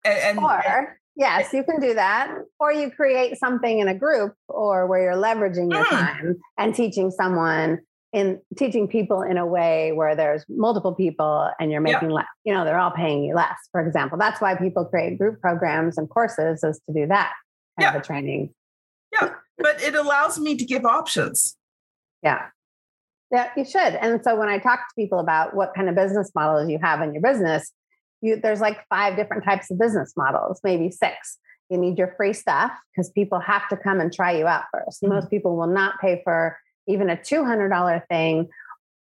And, 0.04 0.18
and 0.18 0.38
or 0.38 0.98
yes, 1.16 1.52
you 1.52 1.64
can 1.64 1.80
do 1.80 1.94
that. 1.94 2.32
Or 2.60 2.72
you 2.72 2.90
create 2.90 3.38
something 3.38 3.78
in 3.78 3.88
a 3.88 3.94
group 3.94 4.34
or 4.48 4.86
where 4.86 5.02
you're 5.02 5.22
leveraging 5.22 5.72
your 5.72 5.84
mm. 5.84 5.88
time 5.88 6.36
and 6.58 6.74
teaching 6.74 7.10
someone 7.10 7.78
in 8.12 8.40
teaching 8.56 8.88
people 8.88 9.22
in 9.22 9.36
a 9.36 9.46
way 9.46 9.92
where 9.92 10.16
there's 10.16 10.44
multiple 10.48 10.94
people 10.94 11.50
and 11.60 11.70
you're 11.70 11.80
making 11.80 12.10
less, 12.10 12.26
you 12.44 12.52
know, 12.52 12.64
they're 12.64 12.78
all 12.78 12.90
paying 12.90 13.24
you 13.24 13.34
less, 13.34 13.56
for 13.72 13.80
example. 13.86 14.16
That's 14.18 14.40
why 14.40 14.54
people 14.54 14.84
create 14.84 15.18
group 15.18 15.40
programs 15.40 15.98
and 15.98 16.08
courses 16.08 16.64
is 16.64 16.80
to 16.86 16.94
do 16.94 17.06
that 17.08 17.32
kind 17.78 17.92
yeah. 17.92 17.94
of 17.94 18.02
a 18.02 18.04
training. 18.04 18.54
Yeah. 19.12 19.30
But 19.58 19.82
it 19.82 19.94
allows 19.94 20.38
me 20.38 20.56
to 20.56 20.64
give 20.64 20.84
options. 20.84 21.56
Yeah. 22.22 22.46
Yeah, 23.32 23.50
you 23.56 23.64
should. 23.64 23.94
And 23.94 24.22
so 24.22 24.36
when 24.36 24.48
I 24.48 24.58
talk 24.58 24.80
to 24.80 24.94
people 24.96 25.18
about 25.18 25.54
what 25.54 25.74
kind 25.74 25.88
of 25.88 25.94
business 25.94 26.30
models 26.34 26.68
you 26.68 26.78
have 26.80 27.00
in 27.02 27.12
your 27.12 27.22
business, 27.22 27.72
you 28.22 28.36
there's 28.36 28.60
like 28.60 28.78
five 28.88 29.16
different 29.16 29.44
types 29.44 29.70
of 29.70 29.78
business 29.78 30.12
models, 30.16 30.60
maybe 30.62 30.90
six. 30.90 31.38
You 31.68 31.78
need 31.78 31.98
your 31.98 32.14
free 32.16 32.32
stuff 32.32 32.70
because 32.94 33.10
people 33.10 33.40
have 33.40 33.68
to 33.70 33.76
come 33.76 34.00
and 34.00 34.12
try 34.12 34.32
you 34.32 34.46
out 34.46 34.64
1st 34.74 34.86
mm-hmm. 34.86 35.08
Most 35.08 35.30
people 35.30 35.56
will 35.56 35.66
not 35.66 36.00
pay 36.00 36.20
for 36.22 36.56
even 36.86 37.10
a 37.10 37.16
$200 37.16 38.02
thing, 38.08 38.48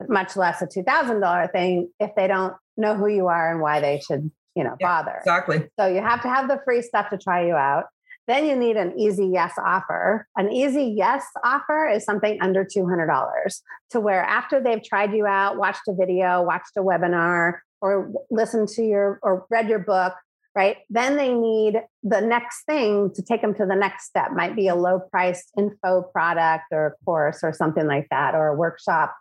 much 0.07 0.35
less 0.35 0.61
a 0.63 0.65
$2,000 0.65 1.51
thing 1.51 1.89
if 1.99 2.11
they 2.15 2.27
don't 2.27 2.55
know 2.75 2.95
who 2.95 3.07
you 3.07 3.27
are 3.27 3.51
and 3.51 3.61
why 3.61 3.79
they 3.79 3.99
should, 3.99 4.31
you 4.55 4.63
know, 4.63 4.75
yeah, 4.79 4.87
bother. 4.87 5.17
Exactly. 5.19 5.69
So 5.79 5.87
you 5.87 6.01
have 6.01 6.23
to 6.23 6.27
have 6.27 6.47
the 6.47 6.59
free 6.65 6.81
stuff 6.81 7.11
to 7.11 7.17
try 7.19 7.45
you 7.45 7.53
out. 7.53 7.85
Then 8.27 8.45
you 8.45 8.57
need 8.57 8.75
an 8.75 8.99
easy 8.99 9.25
yes 9.27 9.53
offer. 9.57 10.27
An 10.35 10.51
easy 10.51 10.83
yes 10.83 11.25
offer 11.45 11.87
is 11.87 12.03
something 12.03 12.37
under 12.41 12.65
$200 12.65 13.61
to 13.91 13.99
where 14.01 14.23
after 14.23 14.61
they've 14.61 14.83
tried 14.83 15.13
you 15.13 15.25
out, 15.25 15.57
watched 15.57 15.87
a 15.87 15.93
video, 15.93 16.43
watched 16.43 16.75
a 16.77 16.81
webinar, 16.81 17.59
or 17.79 18.11
listened 18.29 18.67
to 18.67 18.83
your 18.83 19.19
or 19.23 19.45
read 19.49 19.69
your 19.69 19.79
book, 19.79 20.13
right? 20.55 20.77
Then 20.89 21.15
they 21.15 21.33
need 21.33 21.81
the 22.03 22.19
next 22.19 22.65
thing 22.65 23.13
to 23.13 23.21
take 23.21 23.41
them 23.41 23.53
to 23.55 23.65
the 23.65 23.75
next 23.75 24.07
step. 24.07 24.31
Might 24.33 24.57
be 24.57 24.67
a 24.67 24.75
low 24.75 24.99
priced 24.99 25.51
info 25.57 26.01
product 26.01 26.65
or 26.71 26.87
a 26.87 27.05
course 27.05 27.39
or 27.43 27.53
something 27.53 27.87
like 27.87 28.07
that, 28.09 28.35
or 28.35 28.47
a 28.47 28.55
workshop. 28.55 29.15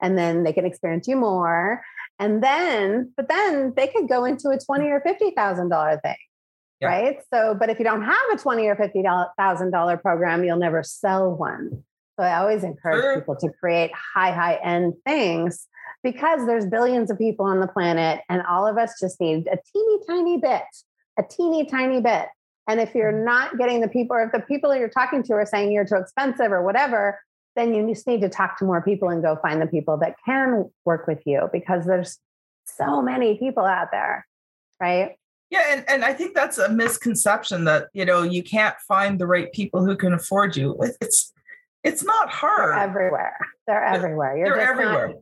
And 0.00 0.16
then 0.16 0.44
they 0.44 0.52
can 0.52 0.66
experience 0.66 1.08
you 1.08 1.16
more. 1.16 1.82
And 2.20 2.42
then, 2.42 3.12
but 3.16 3.28
then 3.28 3.72
they 3.76 3.88
could 3.88 4.08
go 4.08 4.24
into 4.24 4.50
a 4.50 4.58
twenty 4.58 4.86
or 4.86 5.00
fifty 5.00 5.32
thousand 5.32 5.70
dollar 5.70 5.98
thing 6.04 6.16
yeah. 6.82 6.88
right? 6.88 7.16
So, 7.32 7.56
but 7.58 7.70
if 7.70 7.78
you 7.78 7.84
don't 7.84 8.02
have 8.02 8.22
a 8.32 8.36
twenty 8.36 8.66
or 8.66 8.76
fifty 8.76 9.02
thousand 9.38 9.70
dollar 9.70 9.96
program, 9.96 10.44
you'll 10.44 10.58
never 10.58 10.82
sell 10.82 11.34
one. 11.34 11.82
So 12.18 12.26
I 12.26 12.38
always 12.38 12.62
encourage 12.62 13.02
sure. 13.02 13.20
people 13.20 13.36
to 13.36 13.48
create 13.58 13.90
high, 13.94 14.32
high 14.32 14.58
end 14.62 14.94
things 15.06 15.66
because 16.02 16.46
there's 16.46 16.66
billions 16.66 17.10
of 17.10 17.18
people 17.18 17.46
on 17.46 17.60
the 17.60 17.66
planet, 17.66 18.20
and 18.28 18.42
all 18.42 18.66
of 18.66 18.76
us 18.76 18.94
just 19.00 19.20
need 19.20 19.46
a 19.46 19.58
teeny 19.72 19.98
tiny 20.06 20.36
bit, 20.38 20.62
a 21.18 21.22
teeny 21.22 21.64
tiny 21.64 22.00
bit. 22.00 22.26
And 22.68 22.80
if 22.80 22.94
you're 22.94 23.12
mm-hmm. 23.12 23.24
not 23.24 23.58
getting 23.58 23.80
the 23.80 23.88
people, 23.88 24.16
or 24.16 24.22
if 24.24 24.32
the 24.32 24.40
people 24.40 24.74
you're 24.74 24.88
talking 24.88 25.22
to 25.24 25.34
are 25.34 25.46
saying 25.46 25.72
you're 25.72 25.86
too 25.86 25.96
expensive 25.96 26.52
or 26.52 26.62
whatever, 26.62 27.18
then 27.56 27.74
you 27.74 27.86
just 27.88 28.06
need 28.06 28.20
to 28.22 28.28
talk 28.28 28.58
to 28.58 28.64
more 28.64 28.82
people 28.82 29.08
and 29.08 29.22
go 29.22 29.36
find 29.36 29.60
the 29.60 29.66
people 29.66 29.98
that 29.98 30.16
can 30.24 30.70
work 30.84 31.06
with 31.06 31.22
you 31.26 31.48
because 31.52 31.84
there's 31.84 32.18
so 32.64 33.02
many 33.02 33.36
people 33.38 33.64
out 33.64 33.88
there, 33.90 34.26
right? 34.80 35.16
Yeah, 35.52 35.66
and, 35.68 35.84
and 35.86 36.02
I 36.02 36.14
think 36.14 36.34
that's 36.34 36.56
a 36.56 36.70
misconception 36.70 37.64
that 37.64 37.88
you 37.92 38.06
know 38.06 38.22
you 38.22 38.42
can't 38.42 38.74
find 38.88 39.18
the 39.18 39.26
right 39.26 39.52
people 39.52 39.84
who 39.84 39.96
can 39.96 40.14
afford 40.14 40.56
you. 40.56 40.76
It's 41.02 41.30
it's 41.84 42.02
not 42.02 42.30
hard. 42.30 42.70
They're 42.70 42.84
everywhere. 42.84 43.36
They're 43.66 43.84
everywhere. 43.84 44.36
You're 44.38 44.56
They're 44.56 44.70
everywhere. 44.70 45.08
Not, 45.08 45.16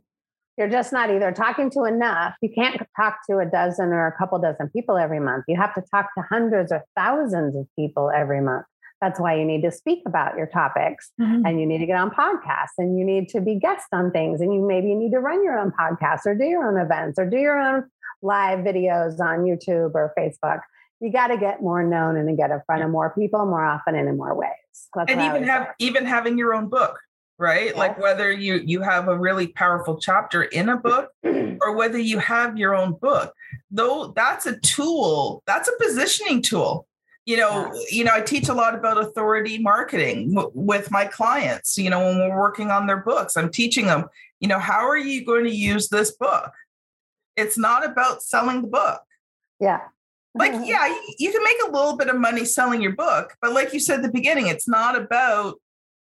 you're 0.57 0.69
just 0.69 0.93
not 0.93 1.11
either 1.11 1.33
talking 1.33 1.69
to 1.71 1.85
enough. 1.85 2.35
You 2.43 2.51
can't 2.55 2.81
talk 2.95 3.19
to 3.29 3.39
a 3.39 3.47
dozen 3.47 3.89
or 3.89 4.07
a 4.07 4.17
couple 4.17 4.39
dozen 4.39 4.69
people 4.69 4.99
every 4.99 5.19
month. 5.19 5.47
You 5.49 5.57
have 5.57 5.75
to 5.75 5.83
talk 5.91 6.11
to 6.17 6.23
hundreds 6.23 6.71
or 6.71 6.85
thousands 6.97 7.57
of 7.57 7.67
people 7.77 8.13
every 8.15 8.41
month. 8.41 8.67
That's 9.01 9.19
why 9.19 9.35
you 9.35 9.45
need 9.45 9.63
to 9.63 9.73
speak 9.73 10.03
about 10.07 10.37
your 10.37 10.47
topics 10.47 11.11
mm-hmm. 11.21 11.45
and 11.45 11.59
you 11.59 11.67
need 11.67 11.79
to 11.79 11.87
get 11.87 11.97
on 11.97 12.11
podcasts 12.11 12.77
and 12.79 12.99
you 12.99 13.05
need 13.05 13.31
to 13.31 13.41
be 13.41 13.55
guest 13.55 13.87
on 13.93 14.13
things 14.13 14.43
and 14.43 14.55
you 14.55 14.61
maybe 14.61 14.89
you 14.89 14.97
need 14.97 15.13
to 15.13 15.21
run 15.21 15.43
your 15.43 15.59
own 15.59 15.73
podcast 15.73 16.27
or 16.27 16.35
do 16.35 16.45
your 16.45 16.69
own 16.69 16.79
events 16.79 17.19
or 17.19 17.29
do 17.29 17.39
your 17.39 17.59
own 17.59 17.89
live 18.23 18.61
videos 18.61 19.21
on 19.21 19.41
YouTube 19.41 19.95
or 19.95 20.13
Facebook. 20.19 20.61
You 21.01 21.11
got 21.11 21.29
to 21.29 21.39
get 21.39 21.63
more 21.63 21.83
known 21.83 22.17
and 22.17 22.37
get 22.37 22.51
in 22.51 22.61
front 22.67 22.83
of 22.83 22.91
more 22.91 23.11
people 23.11 23.47
more 23.47 23.65
often 23.65 23.95
and 23.95 24.09
in 24.09 24.17
more 24.17 24.35
ways. 24.35 24.51
That's 24.95 25.11
and 25.11 25.21
even 25.23 25.45
have 25.45 25.69
say. 25.69 25.73
even 25.79 26.05
having 26.05 26.37
your 26.37 26.55
own 26.55 26.69
book, 26.69 26.99
right? 27.39 27.67
Yes. 27.67 27.77
Like 27.77 27.99
whether 27.99 28.31
you 28.31 28.61
you 28.65 28.83
have 28.83 29.09
a 29.09 29.19
really 29.19 29.47
powerful 29.49 29.99
chapter 29.99 30.43
in 30.43 30.69
a 30.69 30.77
book 30.77 31.11
or 31.25 31.75
whether 31.75 31.99
you 31.99 32.19
have 32.19 32.59
your 32.59 32.75
own 32.75 32.95
book. 33.01 33.33
Though 33.71 34.13
that's 34.15 34.47
a 34.47 34.59
tool, 34.61 35.43
that's 35.47 35.69
a 35.69 35.73
positioning 35.81 36.43
tool 36.43 36.87
you 37.27 37.37
know 37.37 37.73
you 37.91 38.03
know 38.03 38.13
i 38.13 38.21
teach 38.21 38.49
a 38.49 38.55
lot 38.55 38.75
about 38.75 38.99
authority 38.99 39.59
marketing 39.59 40.33
w- 40.35 40.51
with 40.55 40.91
my 40.91 41.05
clients 41.05 41.77
you 41.77 41.91
know 41.91 42.01
when 42.01 42.19
we're 42.19 42.37
working 42.39 42.71
on 42.71 42.87
their 42.87 42.99
books 42.99 43.37
i'm 43.37 43.51
teaching 43.51 43.87
them 43.87 44.07
you 44.41 44.49
know 44.49 44.59
how 44.59 44.87
are 44.87 44.97
you 44.97 45.25
going 45.25 45.45
to 45.45 45.55
use 45.55 45.89
this 45.89 46.13
book 46.13 46.51
it's 47.37 47.59
not 47.59 47.85
about 47.85 48.23
selling 48.23 48.63
the 48.63 48.69
book. 48.69 49.01
Yeah. 49.59 49.81
Like, 50.35 50.53
mm-hmm. 50.53 50.65
yeah, 50.65 50.87
you, 50.87 51.15
you 51.19 51.33
can 51.33 51.43
make 51.43 51.57
a 51.67 51.71
little 51.71 51.97
bit 51.97 52.09
of 52.09 52.17
money 52.17 52.45
selling 52.45 52.81
your 52.81 52.95
book, 52.95 53.37
but 53.43 53.53
like 53.53 53.73
you 53.73 53.81
said 53.81 53.97
at 53.97 54.03
the 54.03 54.13
beginning, 54.13 54.47
it's 54.47 54.69
not 54.69 54.97
about 54.97 55.57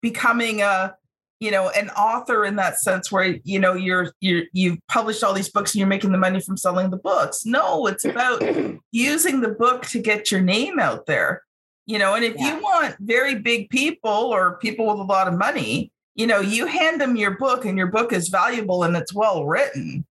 becoming 0.01 0.61
a 0.61 0.95
you 1.41 1.51
know 1.51 1.69
an 1.71 1.89
author 1.89 2.45
in 2.45 2.55
that 2.55 2.79
sense 2.79 3.11
where 3.11 3.37
you 3.43 3.59
know 3.59 3.73
you're 3.73 4.11
you're 4.21 4.43
you've 4.53 4.77
published 4.87 5.23
all 5.23 5.33
these 5.33 5.49
books 5.49 5.73
and 5.73 5.79
you're 5.79 5.87
making 5.87 6.11
the 6.11 6.17
money 6.17 6.39
from 6.39 6.55
selling 6.55 6.89
the 6.89 6.97
books 6.97 7.45
no 7.45 7.87
it's 7.87 8.05
about 8.05 8.41
using 8.91 9.41
the 9.41 9.49
book 9.49 9.85
to 9.87 9.99
get 9.99 10.31
your 10.31 10.39
name 10.39 10.79
out 10.79 11.05
there 11.07 11.41
you 11.87 11.97
know 11.97 12.15
and 12.15 12.23
if 12.23 12.35
yeah. 12.37 12.55
you 12.55 12.61
want 12.61 12.95
very 12.99 13.35
big 13.35 13.69
people 13.69 14.11
or 14.11 14.57
people 14.59 14.85
with 14.85 14.99
a 14.99 15.03
lot 15.03 15.27
of 15.27 15.33
money 15.33 15.91
you 16.15 16.27
know 16.27 16.39
you 16.39 16.67
hand 16.67 17.01
them 17.01 17.15
your 17.15 17.31
book 17.37 17.65
and 17.65 17.77
your 17.77 17.87
book 17.87 18.13
is 18.13 18.29
valuable 18.29 18.83
and 18.83 18.95
it's 18.95 19.13
well 19.13 19.45
written 19.45 20.05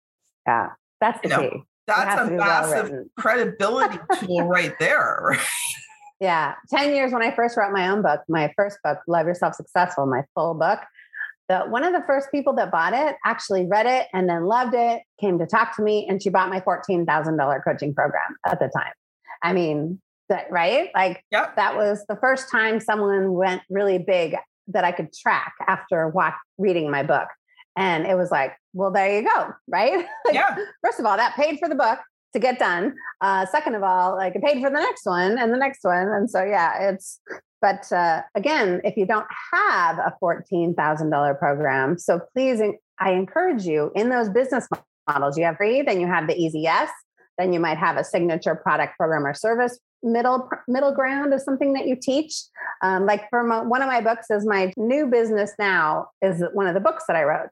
yeah 0.47 0.69
that's 0.99 1.21
the 1.21 1.29
you 1.29 1.35
know, 1.35 1.49
key. 1.49 1.63
That's 1.87 2.21
a 2.21 2.31
massive 2.31 2.89
well 2.89 3.05
credibility 3.17 3.99
tool 4.19 4.43
right 4.43 4.73
there. 4.79 5.19
Right? 5.21 5.39
Yeah. 6.19 6.55
10 6.69 6.95
years 6.95 7.13
when 7.13 7.21
I 7.21 7.33
first 7.35 7.57
wrote 7.57 7.71
my 7.71 7.89
own 7.89 8.01
book, 8.01 8.21
my 8.27 8.51
first 8.55 8.79
book, 8.83 8.99
Love 9.07 9.27
Yourself 9.27 9.53
Successful, 9.53 10.05
my 10.05 10.23
full 10.33 10.53
book. 10.55 10.79
The, 11.47 11.59
one 11.59 11.83
of 11.83 11.93
the 11.93 12.03
first 12.05 12.29
people 12.31 12.53
that 12.55 12.71
bought 12.71 12.93
it 12.93 13.15
actually 13.23 13.65
read 13.67 13.85
it 13.85 14.07
and 14.13 14.27
then 14.27 14.45
loved 14.45 14.73
it, 14.73 15.03
came 15.21 15.39
to 15.39 15.45
talk 15.45 15.75
to 15.77 15.81
me, 15.81 16.05
and 16.09 16.21
she 16.21 16.29
bought 16.29 16.49
my 16.49 16.59
$14,000 16.59 17.63
coaching 17.63 17.93
program 17.93 18.35
at 18.45 18.59
the 18.59 18.69
time. 18.75 18.91
I 19.43 19.53
mean, 19.53 20.01
that, 20.29 20.51
right? 20.51 20.89
Like 20.93 21.23
yep. 21.31 21.55
that 21.55 21.77
was 21.77 22.03
the 22.09 22.17
first 22.17 22.51
time 22.51 22.79
someone 22.81 23.33
went 23.33 23.61
really 23.69 23.97
big 23.97 24.35
that 24.67 24.83
I 24.83 24.91
could 24.91 25.13
track 25.13 25.53
after 25.67 26.09
watch, 26.09 26.33
reading 26.57 26.91
my 26.91 27.03
book. 27.03 27.27
And 27.77 28.07
it 28.07 28.15
was 28.15 28.31
like, 28.31 28.53
well, 28.73 28.91
there 28.91 29.21
you 29.21 29.27
go, 29.27 29.53
right? 29.67 30.05
Yeah. 30.33 30.57
First 30.83 30.99
of 30.99 31.05
all, 31.05 31.15
that 31.15 31.35
paid 31.35 31.59
for 31.59 31.69
the 31.69 31.75
book 31.75 31.99
to 32.33 32.39
get 32.39 32.59
done. 32.59 32.95
Uh, 33.21 33.45
second 33.45 33.75
of 33.75 33.83
all, 33.83 34.15
like 34.15 34.35
it 34.35 34.43
paid 34.43 34.61
for 34.61 34.69
the 34.69 34.79
next 34.79 35.05
one 35.05 35.37
and 35.37 35.53
the 35.53 35.57
next 35.57 35.83
one. 35.83 36.09
And 36.09 36.29
so, 36.29 36.43
yeah, 36.43 36.89
it's, 36.89 37.21
but 37.61 37.89
uh, 37.93 38.23
again, 38.35 38.81
if 38.83 38.97
you 38.97 39.05
don't 39.05 39.27
have 39.53 39.99
a 39.99 40.13
$14,000 40.21 41.39
program, 41.39 41.97
so 41.97 42.19
please, 42.33 42.61
I 42.99 43.11
encourage 43.11 43.65
you 43.65 43.91
in 43.95 44.09
those 44.09 44.27
business 44.29 44.67
models, 45.07 45.37
you 45.37 45.45
have 45.45 45.57
free, 45.57 45.83
then 45.83 46.01
you 46.01 46.07
have 46.07 46.27
the 46.27 46.35
easy 46.35 46.59
yes, 46.59 46.89
then 47.37 47.53
you 47.53 47.59
might 47.59 47.77
have 47.77 47.95
a 47.95 48.03
signature 48.03 48.55
product 48.55 48.97
program 48.97 49.25
or 49.25 49.35
service 49.35 49.79
middle 50.03 50.49
middle 50.67 50.91
ground 50.91 51.33
of 51.33 51.41
something 51.41 51.73
that 51.73 51.87
you 51.87 51.95
teach. 51.95 52.33
Um, 52.81 53.05
like 53.05 53.29
for 53.29 53.43
my, 53.43 53.61
one 53.61 53.81
of 53.81 53.87
my 53.87 54.01
books 54.01 54.27
is 54.29 54.45
my 54.45 54.73
new 54.77 55.07
business 55.07 55.51
now 55.57 56.09
is 56.21 56.43
one 56.53 56.67
of 56.67 56.73
the 56.73 56.79
books 56.79 57.05
that 57.07 57.15
i 57.15 57.23
wrote. 57.23 57.49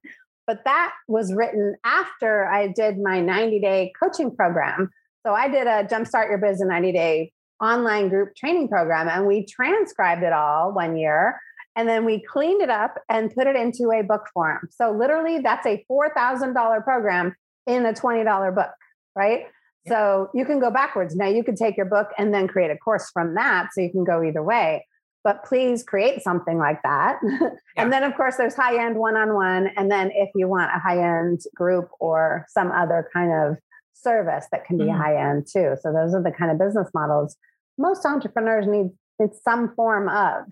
But 0.47 0.63
that 0.65 0.93
was 1.07 1.33
written 1.33 1.75
after 1.83 2.45
i 2.45 2.67
did 2.67 2.99
my 2.99 3.19
90 3.19 3.59
day 3.59 3.93
coaching 3.99 4.35
program. 4.35 4.91
So 5.25 5.33
i 5.33 5.47
did 5.47 5.67
a 5.67 5.83
jumpstart 5.83 6.29
your 6.29 6.37
business 6.37 6.67
90 6.67 6.91
day 6.91 7.31
online 7.61 8.09
group 8.09 8.35
training 8.35 8.67
program 8.67 9.07
and 9.07 9.25
we 9.25 9.45
transcribed 9.45 10.23
it 10.23 10.33
all 10.33 10.73
one 10.73 10.97
year 10.97 11.39
and 11.75 11.87
then 11.89 12.05
we 12.05 12.21
cleaned 12.21 12.61
it 12.61 12.69
up 12.69 12.95
and 13.09 13.33
put 13.33 13.47
it 13.47 13.55
into 13.55 13.91
a 13.91 14.01
book 14.01 14.27
form. 14.33 14.69
So 14.71 14.91
literally 14.91 15.39
that's 15.39 15.65
a 15.65 15.85
$4000 15.89 16.83
program 16.83 17.35
in 17.67 17.85
a 17.85 17.93
$20 17.93 18.55
book 18.55 18.71
right 19.15 19.45
so 19.87 20.29
you 20.33 20.45
can 20.45 20.59
go 20.59 20.71
backwards. 20.71 21.15
Now 21.15 21.27
you 21.27 21.43
could 21.43 21.57
take 21.57 21.77
your 21.77 21.85
book 21.85 22.09
and 22.17 22.33
then 22.33 22.47
create 22.47 22.71
a 22.71 22.77
course 22.77 23.09
from 23.11 23.35
that. 23.35 23.69
So 23.73 23.81
you 23.81 23.91
can 23.91 24.03
go 24.03 24.23
either 24.23 24.41
way. 24.43 24.85
But 25.23 25.43
please 25.43 25.83
create 25.83 26.21
something 26.21 26.57
like 26.57 26.81
that. 26.83 27.19
Yeah. 27.75 27.83
and 27.83 27.91
then, 27.91 28.03
of 28.03 28.15
course, 28.15 28.37
there's 28.37 28.55
high 28.55 28.83
end 28.85 28.95
one 28.97 29.17
on 29.17 29.33
one. 29.33 29.67
And 29.75 29.91
then 29.91 30.09
if 30.13 30.29
you 30.35 30.47
want 30.47 30.71
a 30.73 30.79
high 30.79 30.99
end 31.19 31.41
group 31.55 31.89
or 31.99 32.45
some 32.47 32.71
other 32.71 33.09
kind 33.11 33.31
of 33.33 33.57
service 33.93 34.45
that 34.51 34.63
can 34.65 34.77
be 34.77 34.85
Mhm. 34.85 34.97
high 34.97 35.17
end 35.29 35.45
too. 35.51 35.75
So 35.81 35.91
those 35.91 36.13
are 36.15 36.21
the 36.23 36.31
kind 36.31 36.51
of 36.51 36.57
business 36.59 36.89
models 36.93 37.35
most 37.77 38.05
entrepreneurs 38.05 38.65
need 38.67 38.91
need 39.19 39.31
some 39.43 39.73
form 39.75 40.07
of. 40.09 40.45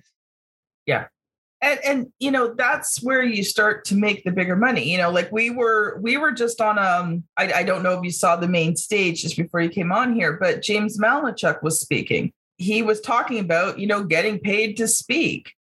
And 1.63 1.79
and 1.85 2.13
you 2.19 2.29
know 2.29 2.53
that's 2.53 3.01
where 3.01 3.23
you 3.23 3.41
start 3.41 3.85
to 3.85 3.95
make 3.95 4.25
the 4.25 4.31
bigger 4.31 4.57
money 4.57 4.91
you 4.91 4.97
know 4.97 5.09
like 5.09 5.31
we 5.31 5.49
were 5.49 5.97
we 6.01 6.17
were 6.17 6.33
just 6.33 6.59
on 6.59 6.77
um 6.77 7.23
i, 7.37 7.53
I 7.53 7.63
don't 7.63 7.83
know 7.83 7.97
if 7.97 8.03
you 8.03 8.11
saw 8.11 8.35
the 8.35 8.49
main 8.49 8.75
stage 8.75 9.21
just 9.21 9.37
before 9.37 9.61
you 9.61 9.69
came 9.69 9.93
on 9.93 10.13
here 10.13 10.33
but 10.33 10.61
James 10.61 10.99
Malinchak 10.99 11.61
was 11.61 11.79
speaking. 11.79 12.33
He 12.57 12.81
was 12.81 13.01
talking 13.01 13.39
about 13.39 13.79
you 13.79 13.87
know 13.87 14.03
getting 14.03 14.39
paid 14.39 14.77
to 14.77 14.87
speak. 14.87 15.53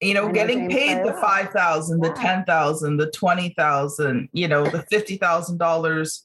You 0.00 0.14
know 0.14 0.28
know 0.28 0.32
getting 0.32 0.70
paid 0.70 0.98
the 0.98 1.12
well. 1.12 1.20
5000 1.20 2.00
the 2.00 2.12
10000 2.12 2.96
the 2.96 3.10
20000 3.10 4.28
you 4.32 4.48
know 4.48 4.64
the 4.64 4.78
$50000 4.78 6.20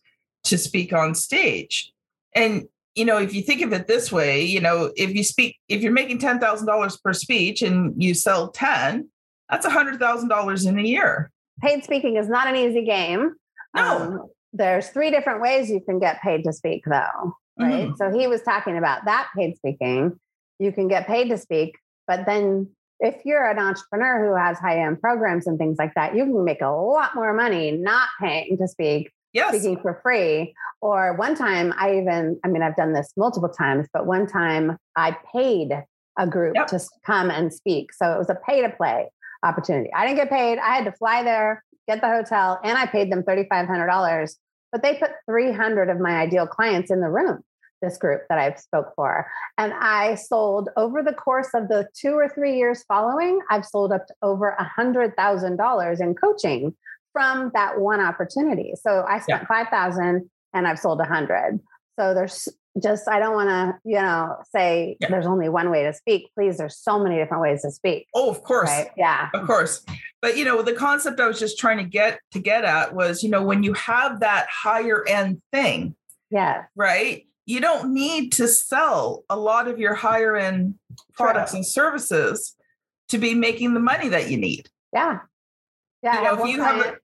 to 0.45 0.57
speak 0.57 0.93
on 0.93 1.15
stage. 1.15 1.91
And 2.33 2.67
you 2.95 3.05
know 3.05 3.17
if 3.17 3.33
you 3.33 3.41
think 3.41 3.61
of 3.61 3.73
it 3.73 3.87
this 3.87 4.11
way 4.11 4.41
you 4.41 4.59
know 4.59 4.91
if 4.95 5.13
you 5.13 5.23
speak 5.23 5.57
if 5.67 5.81
you're 5.81 5.91
making 5.91 6.19
$10000 6.19 7.03
per 7.03 7.13
speech 7.13 7.61
and 7.61 8.01
you 8.01 8.13
sell 8.13 8.49
10 8.49 9.09
that's 9.49 9.65
a 9.65 9.69
$100000 9.69 10.67
in 10.67 10.79
a 10.79 10.81
year 10.81 11.31
Paid 11.61 11.83
speaking 11.83 12.17
is 12.17 12.27
not 12.27 12.47
an 12.47 12.55
easy 12.55 12.83
game. 12.83 13.35
No. 13.75 13.83
Um, 13.83 14.27
there's 14.53 14.89
three 14.89 15.11
different 15.11 15.41
ways 15.41 15.69
you 15.69 15.81
can 15.81 15.99
get 15.99 16.21
paid 16.21 16.43
to 16.43 16.53
speak, 16.53 16.83
though. 16.85 17.35
Right. 17.59 17.89
Mhm. 17.89 17.97
So 17.97 18.11
he 18.11 18.27
was 18.27 18.41
talking 18.41 18.77
about 18.77 19.05
that 19.05 19.29
paid 19.35 19.55
speaking. 19.55 20.19
You 20.59 20.71
can 20.71 20.87
get 20.87 21.07
paid 21.07 21.29
to 21.29 21.37
speak, 21.37 21.77
but 22.07 22.25
then 22.25 22.69
if 22.99 23.25
you're 23.25 23.49
an 23.49 23.59
entrepreneur 23.59 24.25
who 24.25 24.35
has 24.35 24.57
high 24.57 24.81
end 24.81 25.01
programs 25.01 25.47
and 25.47 25.57
things 25.57 25.77
like 25.77 25.93
that, 25.95 26.15
you 26.15 26.23
can 26.23 26.43
make 26.43 26.61
a 26.61 26.69
lot 26.69 27.15
more 27.15 27.33
money 27.33 27.71
not 27.71 28.07
paying 28.21 28.57
to 28.57 28.67
speak 28.67 29.11
yes 29.35 29.49
speaking 29.49 29.79
for 29.81 29.99
free. 30.01 30.55
Or 30.81 31.15
one 31.15 31.35
time, 31.35 31.73
I 31.77 31.97
even, 31.99 32.39
I 32.43 32.47
mean, 32.47 32.63
I've 32.63 32.75
done 32.75 32.93
this 32.93 33.11
multiple 33.15 33.49
times, 33.49 33.87
but 33.93 34.05
one 34.07 34.25
time 34.25 34.77
I 34.95 35.15
paid 35.31 35.71
a 36.17 36.27
group 36.27 36.55
Yep. 36.55 36.67
to 36.67 36.79
come 37.05 37.29
and 37.29 37.53
speak. 37.53 37.93
So 37.93 38.13
it 38.13 38.17
was 38.17 38.29
a 38.29 38.35
pay 38.47 38.61
to 38.61 38.69
play 38.69 39.09
opportunity. 39.43 39.91
I 39.93 40.05
didn't 40.07 40.17
get 40.17 40.29
paid. 40.29 40.57
I 40.57 40.75
had 40.75 40.85
to 40.85 40.91
fly 40.93 41.23
there, 41.23 41.63
get 41.87 42.01
the 42.01 42.07
hotel, 42.07 42.59
and 42.63 42.77
I 42.77 42.85
paid 42.85 43.11
them 43.11 43.23
$3,500. 43.23 44.37
But 44.71 44.81
they 44.81 44.95
put 44.95 45.11
300 45.29 45.89
of 45.89 45.99
my 45.99 46.15
ideal 46.17 46.47
clients 46.47 46.89
in 46.89 47.01
the 47.01 47.09
room, 47.09 47.41
this 47.81 47.97
group 47.97 48.21
that 48.29 48.37
I've 48.37 48.59
spoke 48.59 48.93
for. 48.95 49.27
And 49.57 49.73
I 49.73 50.15
sold 50.15 50.69
over 50.77 51.03
the 51.03 51.13
course 51.13 51.49
of 51.53 51.67
the 51.67 51.87
two 51.93 52.13
or 52.13 52.29
three 52.29 52.57
years 52.57 52.83
following, 52.87 53.39
I've 53.49 53.65
sold 53.65 53.91
up 53.91 54.07
to 54.07 54.13
over 54.21 54.55
$100,000 54.79 56.01
in 56.01 56.15
coaching 56.15 56.75
from 57.15 57.49
that 57.53 57.79
one 57.79 58.01
opportunity. 58.01 58.73
So 58.81 59.05
I 59.07 59.19
spent 59.21 59.47
5,000 59.47 60.29
and 60.53 60.67
I've 60.67 60.77
sold 60.77 60.99
100. 60.99 61.61
So 61.97 62.13
there's 62.13 62.49
just 62.83 63.07
I 63.07 63.19
don't 63.19 63.33
want 63.35 63.47
to, 63.49 63.73
you 63.89 64.01
know, 64.01 64.35
say 64.53 64.97
Yeah. 64.99 65.07
there's 65.09 65.25
only 65.25 65.47
one 65.47 65.71
way 65.71 65.83
to 65.83 65.93
speak. 65.93 66.29
Please, 66.35 66.57
there's 66.57 66.77
so 66.77 66.99
many 67.01 67.15
different 67.15 67.41
ways 67.41 67.61
to 67.61 67.71
speak. 67.71 68.07
oh 68.13 68.29
of 68.29 68.43
course 68.43 68.69
Right? 68.69 68.89
Yeah. 68.97 69.29
of 69.33 69.47
course 69.47 69.85
but 70.21 70.35
you 70.37 70.43
know 70.43 70.61
the 70.61 70.73
concept 70.73 71.19
i 71.21 71.27
was 71.27 71.39
just 71.39 71.57
trying 71.57 71.77
to 71.77 71.83
get 71.85 72.19
to 72.31 72.39
get 72.39 72.65
at 72.65 72.93
was 72.93 73.23
you 73.23 73.29
know 73.29 73.43
when 73.43 73.63
you 73.63 73.71
have 73.73 74.19
that 74.21 74.47
higher 74.49 75.05
end 75.07 75.41
thing 75.53 75.95
Yeah. 76.31 76.63
right 76.75 77.25
you 77.45 77.61
don't 77.61 77.93
need 77.93 78.33
to 78.33 78.47
sell 78.49 79.23
a 79.29 79.37
lot 79.37 79.67
of 79.69 79.79
your 79.79 79.93
higher 79.93 80.35
end 80.35 80.75
products 81.13 81.53
and 81.53 81.65
services 81.65 82.55
to 83.09 83.17
be 83.19 83.35
making 83.35 83.73
the 83.73 83.79
money 83.79 84.09
that 84.09 84.29
you 84.29 84.37
need 84.37 84.67
Yeah. 84.91 85.19
Yeah. 86.03 86.17
You 86.17 86.23
know, 86.25 86.35
have 86.35 86.39
if 86.41 86.47
you 86.55 86.61
have 86.61 86.85
a- 86.85 86.97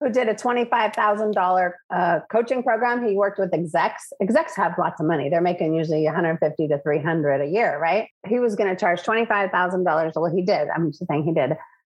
who 0.00 0.10
did 0.10 0.28
a 0.28 0.34
$25,000 0.34 1.72
uh, 1.90 2.20
coaching 2.30 2.62
program. 2.62 3.06
He 3.06 3.14
worked 3.14 3.38
with 3.38 3.54
execs. 3.54 4.12
Execs 4.20 4.54
have 4.56 4.74
lots 4.78 5.00
of 5.00 5.06
money. 5.06 5.30
They're 5.30 5.40
making 5.40 5.74
usually 5.74 6.04
150 6.04 6.68
to 6.68 6.78
300 6.80 7.40
a 7.40 7.46
year, 7.46 7.78
right? 7.78 8.08
He 8.26 8.38
was 8.38 8.54
going 8.56 8.68
to 8.68 8.76
charge 8.76 9.02
$25,000. 9.02 10.12
Well, 10.14 10.34
he 10.34 10.42
did. 10.42 10.68
I'm 10.68 10.90
just 10.92 11.06
saying 11.08 11.24
he 11.24 11.32
did. 11.32 11.56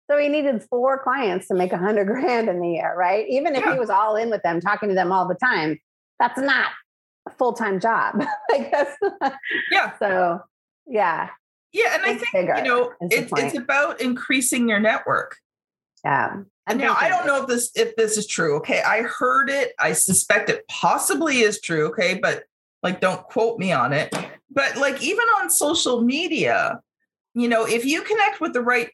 So 0.10 0.18
he 0.18 0.30
needed 0.30 0.64
four 0.70 1.04
clients 1.04 1.48
to 1.50 1.56
make 1.56 1.72
100 1.72 2.06
grand 2.08 2.50
in 2.50 2.62
the 2.62 2.70
year, 2.70 2.96
right? 2.98 3.28
Even 3.30 3.56
if 3.56 3.64
Yeah. 3.66 3.74
he 3.74 3.80
was 3.80 3.90
all 3.90 4.16
in 4.16 4.30
with 4.30 4.42
them, 4.44 4.62
talking 4.62 4.90
to 4.90 4.96
them 4.96 5.12
all 5.12 5.28
the 5.28 5.36
time, 5.36 5.78
that's 6.20 6.40
not 6.40 6.68
a 7.28 7.32
full-time 7.32 7.80
job. 7.80 8.16
like 8.52 8.72
that's 8.72 8.96
not, 9.22 9.34
yeah 9.72 9.92
so 10.00 10.40
yeah, 10.88 11.30
yeah 11.72 11.94
and 11.96 12.04
i 12.04 12.06
Think 12.08 12.20
think 12.22 12.32
bigger 12.34 12.58
you 12.58 12.64
know 12.64 12.92
it's, 13.02 13.32
it's 13.38 13.58
about 13.58 14.02
increasing 14.02 14.68
your 14.68 14.80
network 14.80 15.38
yeah. 16.04 16.38
And 16.70 16.78
now 16.78 16.96
I 16.98 17.10
don't 17.10 17.26
know 17.26 17.42
if 17.42 17.48
this 17.48 17.72
if 17.76 17.96
this 17.96 18.16
is 18.16 18.28
true. 18.28 18.58
Okay, 18.58 18.82
I 18.82 19.02
heard 19.02 19.50
it. 19.50 19.74
I 19.80 19.94
suspect 19.94 20.50
it 20.50 20.68
possibly 20.68 21.40
is 21.40 21.60
true. 21.60 21.88
Okay, 21.88 22.20
but 22.22 22.44
like 22.84 23.02
don't 23.02 23.24
quote 23.24 23.58
me 23.58 23.72
on 23.72 23.92
it. 23.92 24.16
But 24.52 24.78
like 24.78 25.02
even 25.02 25.26
on 25.42 25.50
social 25.50 26.02
media, 26.02 26.80
you 27.34 27.48
know, 27.48 27.66
if 27.66 27.86
you 27.86 28.04
connect 28.04 28.40
with 28.40 28.54
the 28.54 28.62
right 28.62 28.90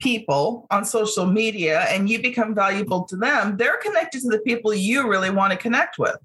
people 0.00 0.66
on 0.70 0.84
social 0.84 1.26
media 1.26 1.86
and 1.88 2.08
you 2.08 2.22
become 2.22 2.54
valuable 2.54 3.04
to 3.04 3.16
them, 3.16 3.56
they're 3.56 3.78
connected 3.78 4.20
to 4.22 4.28
the 4.28 4.40
people 4.40 4.72
you 4.72 5.08
really 5.08 5.30
want 5.30 5.52
to 5.52 5.58
connect 5.58 5.98
with. 5.98 6.16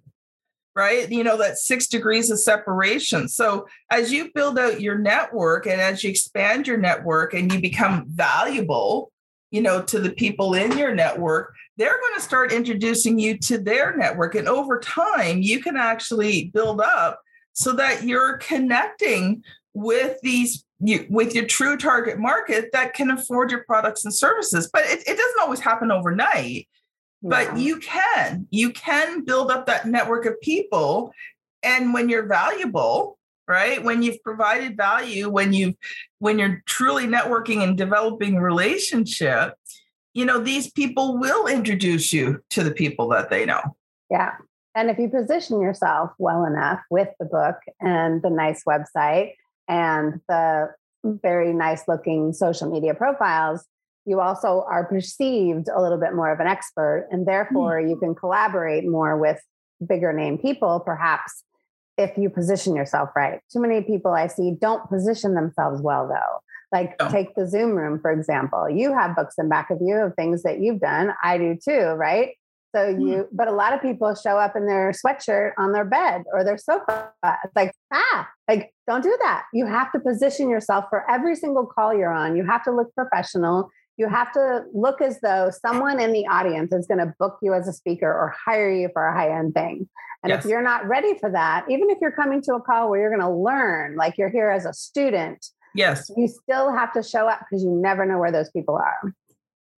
Right. 0.76 1.10
You 1.10 1.24
know, 1.24 1.38
that 1.38 1.58
six 1.58 1.88
degrees 1.88 2.30
of 2.30 2.40
separation. 2.40 3.30
So 3.30 3.68
as 3.90 4.12
you 4.12 4.32
build 4.36 4.60
out 4.60 4.80
your 4.80 5.00
network 5.00 5.66
and 5.66 5.82
as 5.82 6.04
you 6.04 6.12
expand 6.12 6.68
your 6.68 6.78
network 6.78 7.34
and 7.34 7.52
you 7.52 7.60
become 7.60 8.06
valuable, 8.10 9.12
you 9.52 9.62
know 9.62 9.82
to 9.82 10.00
the 10.00 10.12
people 10.12 10.54
in 10.54 10.78
your 10.78 10.94
network 10.94 11.54
they're 11.78 12.00
going 12.00 12.16
to 12.16 12.22
start 12.22 12.52
introducing 12.52 13.20
you 13.20 13.38
to 13.38 13.60
their 13.60 13.96
network. 13.96 14.36
And 14.36 14.48
over 14.48 14.80
time 14.80 15.42
you 15.42 15.62
can 15.62 15.78
actually 15.78 16.46
build 16.54 16.82
up 16.82 17.22
so 17.54 17.74
that 17.74 18.04
you're 18.04 18.38
connecting 18.38 19.44
with 19.74 20.20
these 20.22 20.66
you, 20.80 21.08
with 21.10 21.34
your 21.34 21.46
true 21.46 21.78
target 21.78 22.20
market 22.20 22.70
that 22.74 22.94
can 22.94 23.10
afford 23.10 23.50
your 23.50 23.64
products 23.64 24.06
and 24.06 24.14
services. 24.14 24.70
But 24.72 24.84
it, 24.86 25.00
it 25.08 25.18
doesn't 25.18 25.40
always 25.40 25.60
happen 25.60 25.92
overnight. 25.92 26.68
But 27.24 27.58
you 27.58 27.80
can 27.80 28.48
you 28.52 28.72
can 28.72 29.24
build 29.24 29.50
up 29.52 29.66
that 29.66 29.88
network 29.88 30.26
of 30.26 30.40
people. 30.42 31.14
And 31.64 31.94
when 31.94 32.10
you're 32.10 32.28
valuable 32.28 33.17
right 33.48 33.84
when 33.84 34.04
you've 34.04 34.22
provided 34.24 34.76
value 34.76 35.30
when 35.30 35.54
you've 35.54 35.76
when 36.20 36.38
you're 36.40 36.62
truly 36.66 37.06
networking 37.06 37.64
and 37.64 37.78
developing 37.78 38.38
relationship 38.38 39.54
you 40.14 40.26
know 40.26 40.40
these 40.40 40.72
people 40.72 41.18
will 41.18 41.48
introduce 41.48 42.12
you 42.12 42.40
to 42.50 42.64
the 42.64 42.72
people 42.72 43.08
that 43.08 43.30
they 43.30 43.46
know 43.46 43.62
Yeah. 44.10 44.34
And 44.76 44.92
if 44.92 45.00
you 45.00 45.10
position 45.10 45.60
yourself 45.60 46.12
well 46.20 46.46
enough 46.46 46.82
with 46.92 47.10
the 47.20 47.26
book 47.26 47.56
and 47.82 48.22
the 48.22 48.30
nice 48.30 48.64
website 48.64 49.34
and 49.68 50.22
the 50.30 50.70
very 51.04 51.52
nice 51.54 51.88
looking 51.88 52.32
social 52.34 52.70
media 52.70 52.94
profiles, 52.94 53.66
you 54.06 54.22
also 54.22 54.64
are 54.70 54.86
perceived 54.86 55.68
a 55.68 55.82
little 55.82 55.98
bit 55.98 56.14
more 56.14 56.32
of 56.32 56.40
an 56.40 56.48
expert. 56.48 57.08
And 57.12 57.28
therefore, 57.28 57.82
hmm. 57.82 57.90
you 57.90 57.98
can 57.98 58.14
collaborate 58.14 58.88
more 58.88 59.18
with 59.18 59.42
bigger 59.86 60.14
name 60.14 60.38
people, 60.38 60.80
perhaps, 60.80 61.44
if 61.98 62.18
you 62.18 62.30
position 62.30 62.76
yourself 62.76 63.10
right. 63.16 63.40
Too 63.52 63.60
many 63.60 63.82
people 63.82 64.12
I 64.12 64.28
see 64.28 64.56
don't 64.60 64.88
position 64.90 65.34
themselves 65.34 65.82
well, 65.82 66.08
though. 66.08 66.42
Like, 66.72 66.96
No. 67.00 67.10
take 67.10 67.34
the 67.36 67.48
Zoom 67.48 67.72
room, 67.72 68.00
for 68.00 68.12
example. 68.12 68.70
You 68.70 68.94
have 68.94 69.16
books 69.16 69.36
in 69.38 69.50
back 69.50 69.70
of 69.70 69.80
you 69.82 69.96
of 69.96 70.14
things 70.16 70.44
that 70.44 70.60
you've 70.60 70.80
done. 70.80 71.14
I 71.24 71.38
do 71.38 71.58
too, 71.64 71.94
right? 71.94 72.36
So 72.76 72.90
you, 72.90 73.28
but 73.32 73.48
a 73.48 73.52
lot 73.54 73.74
of 73.74 73.82
people 73.82 74.14
show 74.14 74.38
up 74.38 74.56
in 74.56 74.68
their 74.68 74.92
sweatshirt 74.92 75.54
on 75.58 75.72
their 75.72 75.86
bed 75.86 76.24
or 76.32 76.44
their 76.44 76.58
sofa. 76.58 77.12
It's 77.44 77.56
like, 77.56 77.72
ah, 77.94 78.30
like, 78.48 78.72
don't 78.86 79.02
do 79.02 79.18
that. 79.22 79.46
You 79.54 79.66
have 79.66 79.92
to 79.94 80.00
position 80.00 80.50
yourself 80.50 80.86
for 80.90 81.10
every 81.10 81.36
single 81.36 81.66
call 81.66 81.98
you're 81.98 82.12
on. 82.14 82.36
You 82.36 82.46
have 82.46 82.64
to 82.66 82.72
look 82.72 82.94
professional. 82.94 83.70
You 83.98 84.08
have 84.08 84.32
to 84.34 84.64
look 84.74 85.02
as 85.02 85.20
though 85.22 85.50
someone 85.50 86.00
in 86.00 86.14
the 86.14 86.28
audience 86.28 86.72
is 86.72 86.86
going 86.88 87.00
to 87.00 87.14
book 87.20 87.38
you 87.42 87.54
as 87.54 87.68
a 87.68 87.74
speaker 87.74 88.08
or 88.08 88.34
hire 88.46 88.72
you 88.72 88.90
for 88.94 89.06
a 89.08 89.14
high 89.14 89.38
end 89.38 89.54
thing. 89.54 89.90
And 90.24 90.32
Yes. 90.32 90.46
if 90.46 90.52
you're 90.52 90.62
not 90.62 90.88
ready 90.88 91.18
for 91.18 91.32
that, 91.32 91.66
even 91.70 91.90
if 91.90 91.98
you're 92.02 92.12
coming 92.12 92.42
to 92.44 92.56
a 92.56 92.62
call 92.62 92.90
where 92.90 93.00
you're 93.00 93.10
going 93.10 93.22
to 93.22 93.30
learn, 93.30 93.96
like 93.96 94.18
you're 94.18 94.30
here 94.30 94.50
as 94.50 94.66
a 94.66 94.74
student, 94.74 95.48
yes 95.76 96.10
you 96.16 96.28
still 96.28 96.72
have 96.72 96.92
to 96.94 97.04
show 97.04 97.28
up 97.28 97.40
because 97.42 97.64
you 97.64 97.70
never 97.70 98.06
know 98.06 98.18
where 98.18 98.32
those 98.32 98.50
people 98.52 98.76
are. 98.76 99.14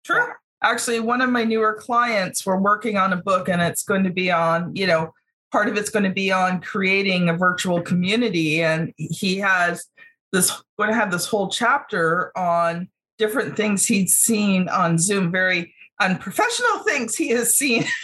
True. 0.04 0.26
Actually, 0.62 1.00
one 1.00 1.20
of 1.20 1.30
my 1.30 1.44
newer 1.44 1.74
clients, 1.74 2.44
we're 2.44 2.60
working 2.60 2.96
on 2.96 3.12
a 3.12 3.16
book 3.16 3.48
and 3.48 3.62
it's 3.62 3.84
going 3.84 4.04
to 4.04 4.10
be 4.10 4.30
on, 4.30 4.74
you 4.74 4.86
know, 4.86 5.12
part 5.52 5.68
of 5.68 5.76
it's 5.76 5.90
going 5.90 6.04
to 6.04 6.10
be 6.10 6.32
on 6.32 6.60
creating 6.60 7.28
a 7.28 7.36
virtual 7.36 7.80
community. 7.80 8.62
And 8.62 8.92
he 8.96 9.38
has 9.38 9.86
this, 10.32 10.50
going 10.76 10.90
to 10.90 10.96
have 10.96 11.10
this 11.10 11.26
whole 11.26 11.48
chapter 11.48 12.36
on 12.36 12.88
different 13.18 13.56
things 13.56 13.86
he'd 13.86 14.08
seen 14.10 14.68
on 14.68 14.98
Zoom, 14.98 15.30
very 15.32 15.74
unprofessional 16.00 16.78
things 16.84 17.16
he 17.16 17.28
has 17.30 17.56
seen. 17.56 17.84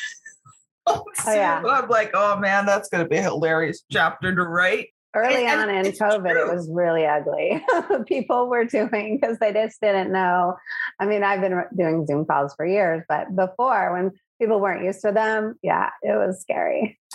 Oh, 0.87 1.03
Zoom. 1.23 1.37
yeah. 1.37 1.63
I'm 1.67 1.89
like, 1.89 2.11
oh 2.13 2.37
man, 2.39 2.67
that's 2.67 2.91
going 2.91 3.03
to 3.03 3.09
be 3.09 3.17
a 3.17 3.23
hilarious 3.23 3.83
chapter 3.91 4.35
to 4.35 4.43
write. 4.43 4.89
Early 5.17 5.47
And- 5.47 5.63
on 5.63 5.71
and 5.71 5.87
in 5.87 5.95
COVID, 5.95 6.31
true. 6.31 6.47
it 6.51 6.55
was 6.55 6.69
really 6.71 7.07
ugly. 7.07 7.65
People 8.07 8.51
were 8.51 8.67
doing 8.67 9.19
because 9.19 9.39
they 9.39 9.51
just 9.51 9.81
didn't 9.81 10.13
know. 10.13 10.57
I 11.01 11.07
mean, 11.07 11.23
I've 11.25 11.41
been 11.41 11.65
doing 11.75 12.05
Zoom 12.05 12.27
calls 12.27 12.55
for 12.55 12.67
years, 12.67 13.03
but 13.09 13.35
before 13.35 13.95
when 13.95 14.11
people 14.39 14.61
weren't 14.61 14.85
used 14.85 15.01
to 15.03 15.13
them. 15.13 15.59
Yeah, 15.63 15.89
it 16.03 16.17
was 16.19 16.43
scary. 16.43 16.99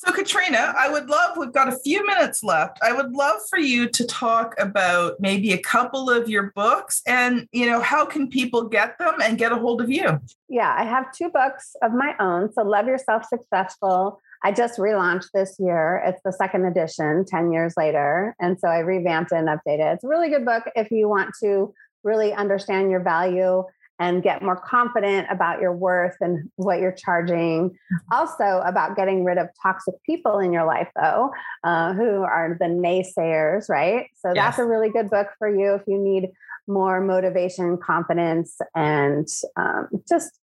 So, 0.00 0.12
Katrina, 0.12 0.74
I 0.78 0.88
would 0.88 1.10
love, 1.10 1.36
we've 1.36 1.52
got 1.52 1.66
a 1.66 1.76
few 1.80 2.06
minutes 2.06 2.44
left. 2.44 2.78
I 2.84 2.92
would 2.92 3.10
love 3.10 3.40
for 3.50 3.58
you 3.58 3.88
to 3.88 4.06
talk 4.06 4.54
about 4.56 5.14
maybe 5.18 5.52
a 5.52 5.58
couple 5.58 6.08
of 6.08 6.28
your 6.28 6.52
books 6.54 7.02
and, 7.04 7.48
you 7.50 7.66
know, 7.66 7.80
how 7.80 8.06
can 8.06 8.28
people 8.28 8.68
get 8.68 8.96
them 9.00 9.14
and 9.20 9.36
get 9.36 9.50
a 9.50 9.56
hold 9.56 9.80
of 9.80 9.90
you? 9.90 10.20
Yeah, 10.48 10.72
I 10.78 10.84
have 10.84 11.10
two 11.10 11.30
books 11.30 11.74
of 11.82 11.94
my 11.94 12.14
own. 12.20 12.52
So, 12.52 12.62
Love 12.62 12.86
Yourself 12.86 13.24
Successful. 13.24 14.20
I 14.44 14.52
just 14.52 14.78
relaunched 14.78 15.30
this 15.34 15.56
year. 15.58 16.00
It's 16.06 16.20
the 16.24 16.32
second 16.32 16.66
edition, 16.66 17.24
10 17.26 17.50
years 17.50 17.74
later. 17.76 18.36
And 18.38 18.56
so 18.60 18.68
I 18.68 18.78
revamped 18.78 19.32
it 19.32 19.38
and 19.38 19.48
updated 19.48 19.90
it. 19.90 19.94
It's 19.94 20.04
a 20.04 20.08
really 20.08 20.28
good 20.28 20.44
book 20.44 20.62
if 20.76 20.92
you 20.92 21.08
want 21.08 21.32
to 21.42 21.74
really 22.04 22.32
understand 22.32 22.92
your 22.92 23.02
value 23.02 23.64
and 23.98 24.22
get 24.22 24.42
more 24.42 24.56
confident 24.56 25.26
about 25.30 25.60
your 25.60 25.72
worth 25.72 26.16
and 26.20 26.50
what 26.56 26.80
you're 26.80 26.92
charging. 26.92 27.76
Also, 28.12 28.62
about 28.64 28.96
getting 28.96 29.24
rid 29.24 29.38
of 29.38 29.48
toxic 29.62 29.94
people 30.04 30.38
in 30.38 30.52
your 30.52 30.64
life, 30.64 30.88
though, 30.94 31.30
uh, 31.64 31.92
who 31.94 32.22
are 32.22 32.56
the 32.58 32.66
naysayers, 32.66 33.68
right? 33.68 34.06
So, 34.16 34.28
yes. 34.34 34.36
that's 34.36 34.58
a 34.58 34.64
really 34.64 34.90
good 34.90 35.10
book 35.10 35.28
for 35.38 35.48
you 35.48 35.74
if 35.74 35.82
you 35.86 35.98
need 35.98 36.30
more 36.66 37.00
motivation, 37.00 37.78
confidence, 37.78 38.58
and 38.74 39.26
um, 39.56 39.88
just 40.08 40.38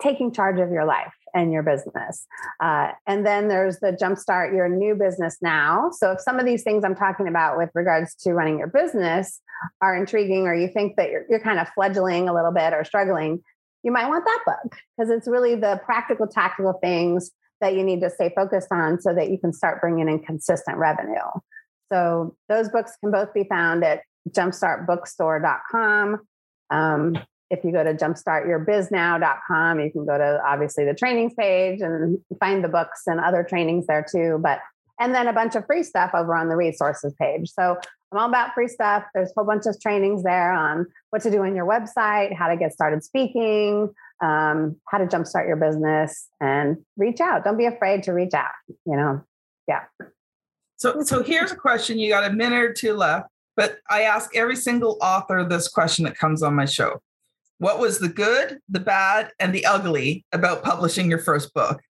taking 0.00 0.32
charge 0.32 0.58
of 0.58 0.70
your 0.70 0.84
life 0.84 1.12
and 1.36 1.52
your 1.52 1.62
business. 1.62 2.26
Uh, 2.60 2.92
and 3.06 3.26
then 3.26 3.48
there's 3.48 3.78
the 3.78 3.92
jumpstart 3.92 4.54
your 4.54 4.68
new 4.68 4.94
business 4.94 5.36
now. 5.42 5.90
So 5.92 6.12
if 6.12 6.20
some 6.20 6.40
of 6.40 6.46
these 6.46 6.62
things 6.62 6.82
I'm 6.82 6.96
talking 6.96 7.28
about 7.28 7.58
with 7.58 7.68
regards 7.74 8.14
to 8.22 8.32
running 8.32 8.58
your 8.58 8.68
business 8.68 9.40
are 9.82 9.94
intriguing, 9.94 10.46
or 10.46 10.54
you 10.54 10.68
think 10.68 10.96
that 10.96 11.10
you're, 11.10 11.26
you're 11.28 11.40
kind 11.40 11.60
of 11.60 11.68
fledgling 11.74 12.28
a 12.28 12.34
little 12.34 12.52
bit 12.52 12.72
or 12.72 12.84
struggling, 12.84 13.42
you 13.82 13.92
might 13.92 14.08
want 14.08 14.24
that 14.24 14.40
book 14.46 14.78
because 14.96 15.10
it's 15.10 15.28
really 15.28 15.54
the 15.54 15.78
practical, 15.84 16.26
tactical 16.26 16.72
things 16.82 17.30
that 17.60 17.74
you 17.74 17.84
need 17.84 18.00
to 18.00 18.10
stay 18.10 18.32
focused 18.34 18.68
on 18.72 18.98
so 19.00 19.14
that 19.14 19.30
you 19.30 19.38
can 19.38 19.52
start 19.52 19.80
bringing 19.80 20.08
in 20.08 20.18
consistent 20.20 20.78
revenue. 20.78 21.20
So 21.92 22.34
those 22.48 22.70
books 22.70 22.92
can 23.00 23.12
both 23.12 23.32
be 23.34 23.44
found 23.44 23.84
at 23.84 24.00
jumpstartbookstore.com. 24.30 26.20
Um, 26.70 27.18
if 27.50 27.64
you 27.64 27.72
go 27.72 27.84
to 27.84 27.94
jumpstartyourbiznow.com, 27.94 29.80
you 29.80 29.90
can 29.90 30.04
go 30.04 30.18
to 30.18 30.40
obviously 30.44 30.84
the 30.84 30.94
trainings 30.94 31.34
page 31.34 31.80
and 31.80 32.18
find 32.40 32.64
the 32.64 32.68
books 32.68 33.02
and 33.06 33.20
other 33.20 33.44
trainings 33.48 33.86
there 33.86 34.04
too. 34.10 34.38
But 34.40 34.60
and 34.98 35.14
then 35.14 35.28
a 35.28 35.32
bunch 35.32 35.54
of 35.54 35.66
free 35.66 35.82
stuff 35.82 36.12
over 36.14 36.34
on 36.34 36.48
the 36.48 36.56
resources 36.56 37.14
page. 37.20 37.50
So 37.50 37.76
I'm 38.12 38.18
all 38.18 38.28
about 38.28 38.54
free 38.54 38.68
stuff. 38.68 39.04
There's 39.14 39.30
a 39.30 39.32
whole 39.36 39.44
bunch 39.44 39.66
of 39.66 39.78
trainings 39.80 40.22
there 40.22 40.52
on 40.52 40.86
what 41.10 41.22
to 41.22 41.30
do 41.30 41.42
on 41.42 41.54
your 41.54 41.66
website, 41.66 42.34
how 42.34 42.48
to 42.48 42.56
get 42.56 42.72
started 42.72 43.04
speaking, 43.04 43.90
um, 44.22 44.76
how 44.88 44.98
to 44.98 45.06
jumpstart 45.06 45.46
your 45.46 45.56
business, 45.56 46.28
and 46.40 46.78
reach 46.96 47.20
out. 47.20 47.44
Don't 47.44 47.58
be 47.58 47.66
afraid 47.66 48.04
to 48.04 48.12
reach 48.12 48.32
out. 48.32 48.50
You 48.68 48.96
know, 48.96 49.22
yeah. 49.68 49.82
So, 50.76 51.02
so 51.02 51.22
here's 51.22 51.52
a 51.52 51.56
question. 51.56 51.98
You 51.98 52.08
got 52.08 52.30
a 52.30 52.32
minute 52.32 52.60
or 52.62 52.72
two 52.72 52.94
left, 52.94 53.28
but 53.56 53.78
I 53.90 54.02
ask 54.02 54.34
every 54.34 54.56
single 54.56 54.98
author 55.02 55.44
this 55.44 55.68
question 55.68 56.04
that 56.04 56.16
comes 56.16 56.42
on 56.42 56.54
my 56.54 56.66
show. 56.66 57.00
What 57.58 57.78
was 57.78 57.98
the 57.98 58.08
good, 58.08 58.58
the 58.68 58.80
bad, 58.80 59.30
and 59.40 59.54
the 59.54 59.64
ugly 59.64 60.24
about 60.32 60.62
publishing 60.62 61.08
your 61.08 61.18
first 61.18 61.54
book? 61.54 61.80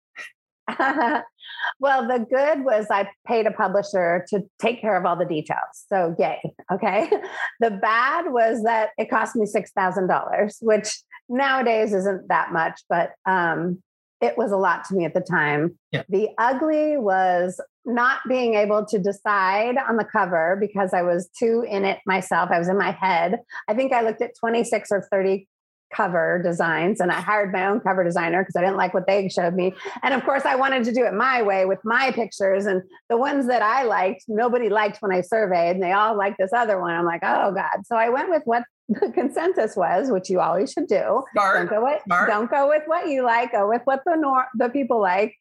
well, 0.78 2.06
the 2.06 2.26
good 2.30 2.64
was 2.64 2.86
I 2.90 3.08
paid 3.26 3.46
a 3.46 3.50
publisher 3.50 4.24
to 4.28 4.42
take 4.60 4.80
care 4.80 4.96
of 4.96 5.04
all 5.04 5.16
the 5.16 5.24
details. 5.24 5.84
So, 5.88 6.14
yay. 6.18 6.40
Okay. 6.72 7.10
The 7.58 7.70
bad 7.70 8.32
was 8.32 8.64
that 8.64 8.90
it 8.98 9.08
cost 9.08 9.34
me 9.34 9.46
$6,000, 9.46 10.56
which 10.60 11.02
nowadays 11.30 11.94
isn't 11.94 12.28
that 12.28 12.52
much, 12.52 12.82
but 12.90 13.12
um, 13.24 13.82
it 14.20 14.36
was 14.36 14.52
a 14.52 14.58
lot 14.58 14.84
to 14.84 14.94
me 14.94 15.06
at 15.06 15.14
the 15.14 15.22
time. 15.22 15.78
Yeah. 15.90 16.02
The 16.10 16.28
ugly 16.36 16.98
was 16.98 17.58
not 17.86 18.20
being 18.28 18.54
able 18.54 18.84
to 18.86 18.98
decide 18.98 19.76
on 19.78 19.96
the 19.96 20.04
cover 20.04 20.58
because 20.60 20.92
I 20.92 21.00
was 21.00 21.30
too 21.38 21.64
in 21.66 21.86
it 21.86 21.98
myself. 22.04 22.50
I 22.50 22.58
was 22.58 22.68
in 22.68 22.76
my 22.76 22.90
head. 22.90 23.38
I 23.68 23.74
think 23.74 23.92
I 23.92 24.02
looked 24.02 24.20
at 24.20 24.36
26 24.38 24.90
or 24.90 25.08
30 25.10 25.48
cover 25.96 26.40
designs 26.42 27.00
and 27.00 27.10
I 27.10 27.20
hired 27.20 27.52
my 27.52 27.66
own 27.66 27.80
cover 27.80 28.04
designer 28.04 28.42
because 28.42 28.56
I 28.56 28.60
didn't 28.60 28.76
like 28.76 28.92
what 28.92 29.06
they 29.06 29.28
showed 29.28 29.54
me. 29.54 29.74
And 30.02 30.12
of 30.12 30.24
course, 30.24 30.44
I 30.44 30.54
wanted 30.56 30.84
to 30.84 30.92
do 30.92 31.04
it 31.04 31.14
my 31.14 31.42
way 31.42 31.64
with 31.64 31.78
my 31.84 32.10
pictures. 32.12 32.66
And 32.66 32.82
the 33.08 33.16
ones 33.16 33.46
that 33.46 33.62
I 33.62 33.84
liked, 33.84 34.24
nobody 34.28 34.68
liked 34.68 34.98
when 35.00 35.12
I 35.12 35.22
surveyed, 35.22 35.76
and 35.76 35.82
they 35.82 35.92
all 35.92 36.16
liked 36.16 36.36
this 36.38 36.52
other 36.52 36.80
one. 36.80 36.94
I'm 36.94 37.04
like, 37.04 37.22
oh 37.22 37.52
God. 37.52 37.86
So 37.86 37.96
I 37.96 38.10
went 38.10 38.30
with 38.30 38.42
what 38.44 38.64
the 38.88 39.10
consensus 39.14 39.76
was, 39.76 40.10
which 40.10 40.28
you 40.28 40.40
always 40.40 40.72
should 40.72 40.86
do. 40.86 41.22
Smart. 41.32 41.56
Don't 41.56 41.70
go 41.70 41.84
with, 41.84 42.02
Smart. 42.04 42.28
Don't 42.28 42.50
go 42.50 42.68
with 42.68 42.82
what 42.86 43.08
you 43.08 43.24
like, 43.24 43.52
go 43.52 43.68
with 43.68 43.82
what 43.84 44.02
the 44.04 44.16
nor- 44.16 44.48
the 44.54 44.68
people 44.68 45.00
like. 45.00 45.34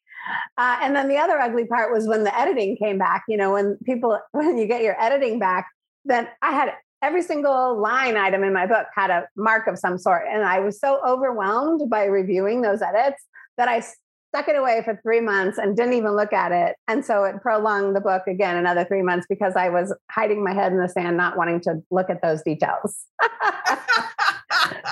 Uh, 0.58 0.78
and 0.82 0.96
then 0.96 1.08
the 1.08 1.18
other 1.18 1.38
ugly 1.38 1.66
part 1.66 1.92
was 1.92 2.08
when 2.08 2.24
the 2.24 2.36
editing 2.36 2.76
came 2.76 2.98
back. 2.98 3.24
You 3.28 3.36
know, 3.36 3.52
when 3.52 3.78
people, 3.84 4.18
when 4.32 4.58
you 4.58 4.66
get 4.66 4.82
your 4.82 5.00
editing 5.00 5.38
back, 5.38 5.68
then 6.04 6.28
I 6.40 6.52
had 6.52 6.72
every 7.06 7.22
single 7.22 7.80
line 7.80 8.16
item 8.16 8.42
in 8.42 8.52
my 8.52 8.66
book 8.66 8.86
had 8.92 9.10
a 9.10 9.28
mark 9.36 9.68
of 9.68 9.78
some 9.78 9.96
sort. 9.96 10.24
And 10.28 10.42
I 10.42 10.58
was 10.58 10.80
so 10.80 11.00
overwhelmed 11.06 11.88
by 11.88 12.06
reviewing 12.06 12.62
those 12.62 12.82
edits 12.82 13.22
that 13.56 13.68
I 13.68 13.80
stuck 13.80 14.48
it 14.48 14.56
away 14.56 14.82
for 14.84 14.98
three 15.04 15.20
months 15.20 15.56
and 15.56 15.76
didn't 15.76 15.92
even 15.92 16.16
look 16.16 16.32
at 16.32 16.50
it. 16.50 16.74
And 16.88 17.04
so 17.04 17.22
it 17.22 17.40
prolonged 17.40 17.94
the 17.94 18.00
book 18.00 18.22
again 18.26 18.56
another 18.56 18.84
three 18.84 19.02
months 19.02 19.24
because 19.28 19.54
I 19.54 19.68
was 19.68 19.94
hiding 20.10 20.42
my 20.42 20.52
head 20.52 20.72
in 20.72 20.78
the 20.78 20.88
sand, 20.88 21.16
not 21.16 21.36
wanting 21.36 21.60
to 21.60 21.80
look 21.92 22.10
at 22.10 22.22
those 22.22 22.42
details. 22.42 23.04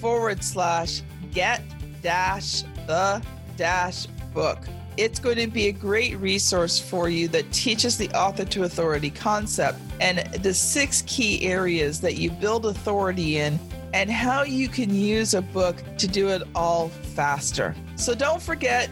forward 0.00 0.44
slash 0.44 1.02
get 1.32 1.62
dash 2.02 2.62
the 2.86 3.22
dash 3.56 4.06
book. 4.32 4.58
It's 4.96 5.20
going 5.20 5.36
to 5.36 5.46
be 5.46 5.68
a 5.68 5.72
great 5.72 6.18
resource 6.18 6.78
for 6.78 7.08
you 7.08 7.28
that 7.28 7.50
teaches 7.52 7.96
the 7.96 8.10
author 8.10 8.44
to 8.46 8.64
authority 8.64 9.10
concept 9.10 9.78
and 10.00 10.18
the 10.42 10.52
six 10.52 11.02
key 11.06 11.44
areas 11.44 12.00
that 12.00 12.16
you 12.16 12.30
build 12.30 12.66
authority 12.66 13.38
in 13.38 13.58
and 13.94 14.10
how 14.10 14.42
you 14.42 14.68
can 14.68 14.94
use 14.94 15.34
a 15.34 15.42
book 15.42 15.76
to 15.98 16.08
do 16.08 16.28
it 16.28 16.42
all 16.54 16.88
faster. 16.88 17.74
So 17.96 18.14
don't 18.14 18.42
forget, 18.42 18.90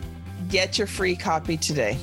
get 0.48 0.78
your 0.78 0.86
free 0.86 1.16
copy 1.16 1.56
today. 1.56 1.98